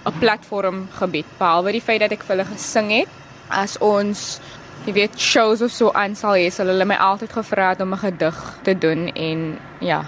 'n 0.07 0.19
platform 0.19 0.87
gebied. 0.99 1.27
Behalwe 1.39 1.71
die 1.71 1.81
feit 1.81 2.01
dat 2.01 2.11
ek 2.11 2.23
vir 2.23 2.35
hulle 2.35 2.49
gesing 2.49 2.89
het 2.91 3.09
as 3.49 3.77
ons 3.79 4.41
jy 4.87 4.93
weet 4.95 5.19
shows 5.19 5.61
of 5.61 5.71
so 5.71 5.91
aan 5.91 6.15
sal 6.15 6.37
hê, 6.39 6.47
sal 6.53 6.71
hulle 6.71 6.85
my 6.87 6.95
altyd 6.95 7.33
gevra 7.35 7.73
het 7.73 7.81
om 7.83 7.93
'n 7.93 8.03
gedig 8.05 8.37
te 8.63 8.73
doen 8.73 9.07
en 9.15 9.59
ja, 9.79 10.05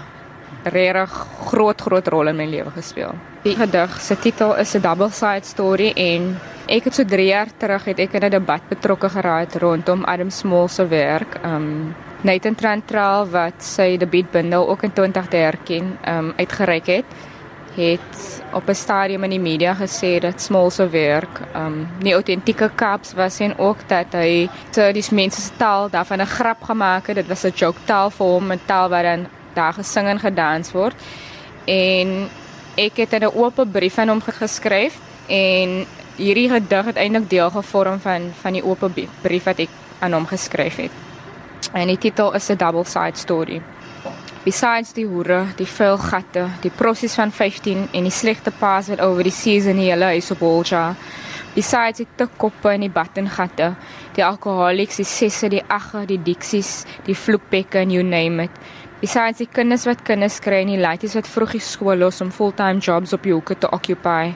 regtig 0.64 1.10
groot 1.50 1.80
groot 1.80 2.08
rol 2.08 2.28
in 2.28 2.36
my 2.36 2.46
lewe 2.46 2.70
gespeel. 2.70 3.12
Die 3.42 3.56
gedig 3.56 4.00
se 4.00 4.16
titel 4.16 4.56
is 4.56 4.74
'n 4.74 4.80
double 4.80 5.10
side 5.10 5.44
story 5.44 5.92
en 5.96 6.40
ek 6.68 6.84
het 6.84 6.94
so 6.94 7.04
3 7.04 7.26
jaar 7.26 7.48
terug 7.58 7.84
het 7.84 7.98
ek 7.98 8.14
in 8.14 8.24
'n 8.24 8.30
debat 8.30 8.62
betrokke 8.68 9.08
geraak 9.08 9.54
rondom 9.54 10.04
Adam 10.04 10.30
Small 10.30 10.68
se 10.68 10.86
werk. 10.86 11.38
Um 11.44 11.94
Nathan 12.22 12.54
Trantral 12.54 13.30
wat 13.30 13.62
sy 13.62 13.96
debuutbundel 13.96 14.68
ook 14.68 14.82
in 14.82 14.92
2013 14.92 15.98
um 16.06 16.32
uitgereik 16.36 16.86
het 16.86 17.04
het 17.76 18.42
op 18.52 18.68
'n 18.68 18.74
stadium 18.74 19.24
in 19.24 19.30
die 19.30 19.40
media 19.40 19.74
gesê 19.74 20.18
dat 20.18 20.40
Small 20.40 20.70
se 20.70 20.88
werk 20.88 21.40
um 21.54 21.88
nie 22.00 22.12
autentieke 22.12 22.70
Kaaps 22.74 23.12
was 23.12 23.40
en 23.40 23.58
ook 23.58 23.76
dat 23.86 24.06
hy 24.12 24.48
te 24.70 24.90
die 24.92 25.04
mense 25.10 25.40
se 25.40 25.50
taal 25.56 25.90
daarvan 25.90 26.20
'n 26.20 26.26
grap 26.26 26.62
gemaak 26.62 27.06
het. 27.06 27.16
Dit 27.16 27.26
was 27.26 27.44
'n 27.44 27.52
joke 27.54 27.80
taal 27.84 28.10
vir 28.10 28.26
hom, 28.26 28.52
'n 28.52 28.60
taal 28.66 28.88
waar 28.88 29.02
dan 29.02 29.26
daar 29.54 29.72
gesing 29.72 30.06
en 30.06 30.18
gedans 30.18 30.72
word. 30.72 30.94
En 31.64 32.28
ek 32.76 32.96
het 32.96 33.12
'n 33.12 33.24
oop 33.34 33.66
brief 33.72 33.98
aan 33.98 34.08
hom 34.08 34.20
geskryf 34.20 34.98
en 35.26 35.86
hierdie 36.16 36.48
gedig 36.48 36.84
het 36.84 36.96
eintlik 36.96 37.30
deel 37.30 37.50
gevorm 37.50 38.00
van 38.00 38.32
van 38.40 38.52
die 38.52 38.64
oop 38.64 38.90
brief 39.20 39.44
wat 39.44 39.58
ek 39.58 39.68
aan 39.98 40.12
hom 40.12 40.26
geskryf 40.26 40.76
het. 40.76 40.90
En 41.72 41.86
die 41.86 41.98
titel 41.98 42.34
is 42.34 42.48
'n 42.50 42.56
double 42.56 42.84
side 42.84 43.16
story. 43.16 43.62
Besides 44.40 44.94
die 44.96 45.04
hoere, 45.04 45.42
die 45.58 45.66
vuil 45.68 45.98
gatte, 46.00 46.46
die 46.62 46.70
proses 46.72 47.12
van 47.18 47.28
15 47.28 47.90
en 47.92 48.06
die 48.08 48.12
slegte 48.14 48.48
paas 48.56 48.86
wat 48.88 49.02
oor 49.04 49.20
die 49.20 49.34
season 49.36 49.76
in 49.76 49.90
hulle 49.90 50.14
huis 50.14 50.30
op 50.32 50.40
Bolcha. 50.40 50.94
Besides 51.52 52.00
die 52.00 52.06
te 52.16 52.24
koppe 52.40 52.72
en 52.72 52.86
die 52.86 52.88
battengatte, 52.94 53.74
die 54.16 54.24
alkoholiks, 54.24 54.96
die 55.02 55.04
sesse, 55.04 55.50
die 55.52 55.60
agge, 55.68 56.06
die 56.08 56.16
diksies, 56.24 56.86
die 57.04 57.18
vloekbekke 57.18 57.82
en 57.82 57.92
you 57.92 58.06
name 58.06 58.48
it. 58.48 58.56
Besides 59.02 59.42
die 59.42 59.50
kinders 59.60 59.84
wat 59.90 60.06
kinders 60.08 60.40
kry 60.40 60.62
en 60.64 60.72
die 60.72 60.80
laities 60.80 61.18
wat 61.20 61.28
vroegie 61.28 61.60
skool 61.60 62.00
los 62.00 62.24
om 62.24 62.32
fulltime 62.32 62.80
jobs 62.80 63.12
op 63.12 63.28
die 63.28 63.36
hoeke 63.36 63.58
te 63.60 63.68
occupy. 63.68 64.32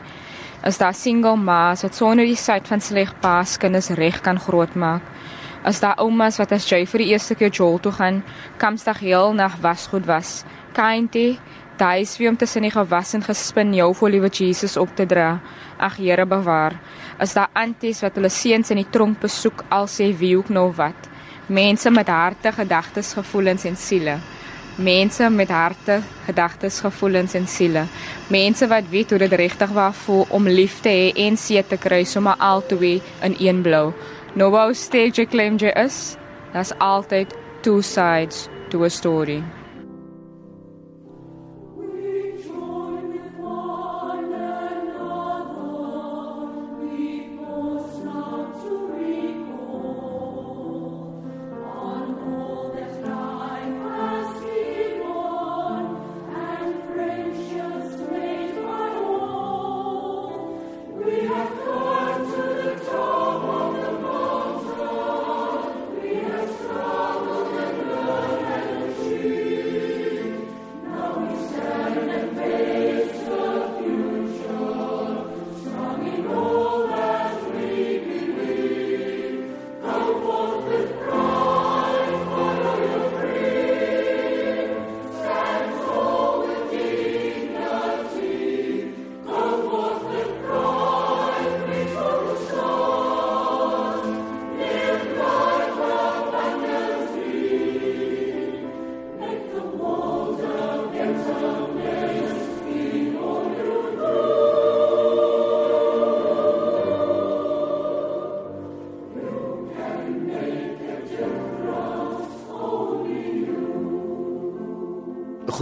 As 0.60 0.76
daar 0.84 0.92
single 0.92 1.38
ma's 1.40 1.80
wat 1.86 1.96
sonder 1.96 2.28
die 2.28 2.36
syd 2.36 2.68
van 2.68 2.84
sleg 2.84 3.16
paas 3.24 3.56
kinders 3.56 3.88
reg 3.96 4.20
kan 4.20 4.36
grootmaak 4.36 5.13
as 5.64 5.80
daar 5.80 5.98
oumas 5.98 6.36
wat 6.38 6.52
as 6.52 6.66
jy 6.68 6.84
vir 6.86 7.02
die 7.02 7.10
eerste 7.14 7.34
keer 7.34 7.52
jol 7.52 7.80
toe 7.80 7.92
gaan, 7.96 8.22
kamsdag 8.60 9.00
heel 9.00 9.32
nag 9.32 9.56
was 9.64 9.88
goed 9.88 10.04
was. 10.06 10.42
Kindie, 10.76 11.38
daai 11.80 12.04
is 12.04 12.18
wie 12.20 12.28
om 12.28 12.36
tussen 12.36 12.66
die 12.66 12.72
gewas 12.74 13.14
en 13.16 13.24
gespin 13.24 13.72
jou 13.74 13.88
vir 13.96 14.12
liewe 14.14 14.30
Jesus 14.30 14.76
op 14.76 14.92
te 14.96 15.06
dra. 15.08 15.40
Ag 15.78 15.96
Here 15.96 16.26
bewaar. 16.26 16.76
As 17.18 17.34
daar 17.34 17.50
anties 17.54 18.02
wat 18.04 18.14
hulle 18.18 18.30
seuns 18.30 18.70
in 18.70 18.82
die 18.82 18.90
tronk 18.90 19.18
besoek, 19.22 19.64
al 19.70 19.88
sê 19.88 20.12
wie 20.18 20.36
ook 20.36 20.52
nou 20.52 20.68
wat. 20.76 21.10
Mense 21.46 21.90
met 21.90 22.08
harte, 22.08 22.52
gedagtes, 22.52 23.14
gevoelens 23.16 23.64
en 23.64 23.76
siele. 23.76 24.18
Mense 24.76 25.28
met 25.30 25.48
harte, 25.48 26.00
gedagtes, 26.26 26.80
gevoelens 26.80 27.34
en 27.34 27.46
siele. 27.46 27.84
Mense 28.28 28.66
wat 28.66 28.88
weet 28.90 29.10
hoe 29.10 29.18
dit 29.18 29.32
regtig 29.32 29.70
was 29.70 29.96
voel 30.04 30.26
om 30.34 30.48
lief 30.48 30.80
te 30.82 30.90
hê 30.90 31.12
en 31.26 31.36
seë 31.38 31.62
te 31.68 31.78
kry 31.78 32.02
sommer 32.04 32.34
altoe 32.42 33.00
in 33.22 33.36
een 33.38 33.62
blou. 33.62 33.92
Nou 34.34 34.50
wou 34.50 34.72
stage 34.74 35.28
claim 35.30 35.60
jy 35.62 35.70
is, 35.78 36.16
daar's 36.50 36.72
altyd 36.82 37.30
two 37.62 37.82
sides 37.82 38.48
to 38.70 38.82
a 38.82 38.90
story. 38.90 39.42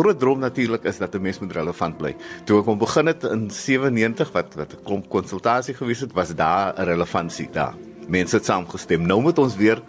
Groot 0.03 0.19
droom 0.19 0.43
natuurlik 0.43 0.85
is 0.85 0.99
dat 0.99 1.15
'n 1.15 1.23
mens 1.23 1.39
moet 1.39 1.53
relevant 1.53 1.97
bly. 1.97 2.17
Toe 2.45 2.61
ek 2.61 2.67
hom 2.67 2.79
begin 2.79 3.07
het 3.07 3.25
in 3.25 3.51
97 3.51 4.33
wat 4.33 4.55
wat 4.55 4.73
'n 4.73 4.85
klomp 4.85 5.09
konsultasie 5.09 5.75
gewees 5.75 6.01
het, 6.01 6.13
was 6.13 6.35
daar 6.35 6.75
'n 6.77 6.85
relevantie 6.85 7.49
daar. 7.53 7.75
Mense 8.09 8.37
het 8.37 8.45
saamgestem. 8.45 9.07
Nou 9.07 9.21
moet 9.21 9.39
ons 9.39 9.57
weer 9.57 9.83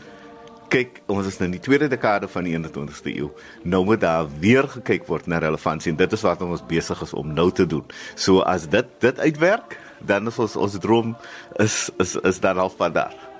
kyk, 0.67 1.01
ons 1.05 1.27
is 1.27 1.37
nou 1.37 1.45
in 1.45 1.57
die 1.57 1.59
tweede 1.59 1.87
dekade 1.87 2.27
van 2.27 2.43
die 2.43 2.53
21ste 2.53 3.15
eeu. 3.15 3.29
Nou 3.63 3.85
moet 3.85 4.01
daar 4.01 4.27
weer 4.39 4.67
gekyk 4.67 5.07
word 5.07 5.27
na 5.27 5.37
relevantie 5.37 5.91
en 5.91 5.97
dit 5.97 6.11
is 6.11 6.21
wat 6.21 6.41
ons 6.41 6.65
besig 6.65 7.01
is 7.01 7.13
om 7.13 7.33
nou 7.33 7.51
te 7.51 7.65
doen. 7.65 7.85
So 8.15 8.39
as 8.39 8.67
dit 8.69 8.85
dit 8.99 9.19
uitwerk, 9.19 9.79
dan 9.99 10.27
is 10.27 10.39
ons 10.39 10.55
ons 10.55 10.77
droom 10.79 11.15
is 11.55 11.89
is 11.97 12.15
is 12.15 12.39
dan 12.39 12.57
halfpad 12.57 12.93
daar. 12.93 13.32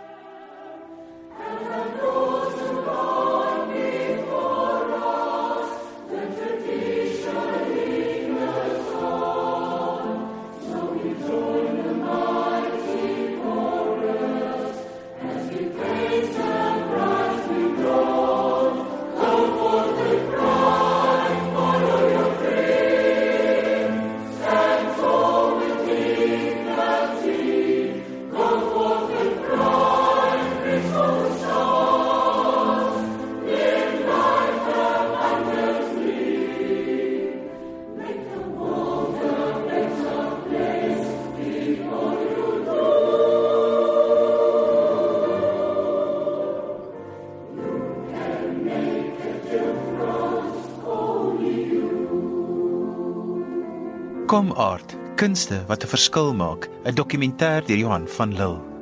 Kom 54.33 54.51
Art, 54.51 54.95
kunste 55.15 55.61
wat 55.67 55.83
'n 55.83 55.87
verskil 55.93 56.33
maak, 56.33 56.61
'n 56.85 56.95
dokumentêr 56.95 57.61
deur 57.67 57.77
Johan 57.77 58.07
van 58.07 58.31
Lille. 58.33 58.72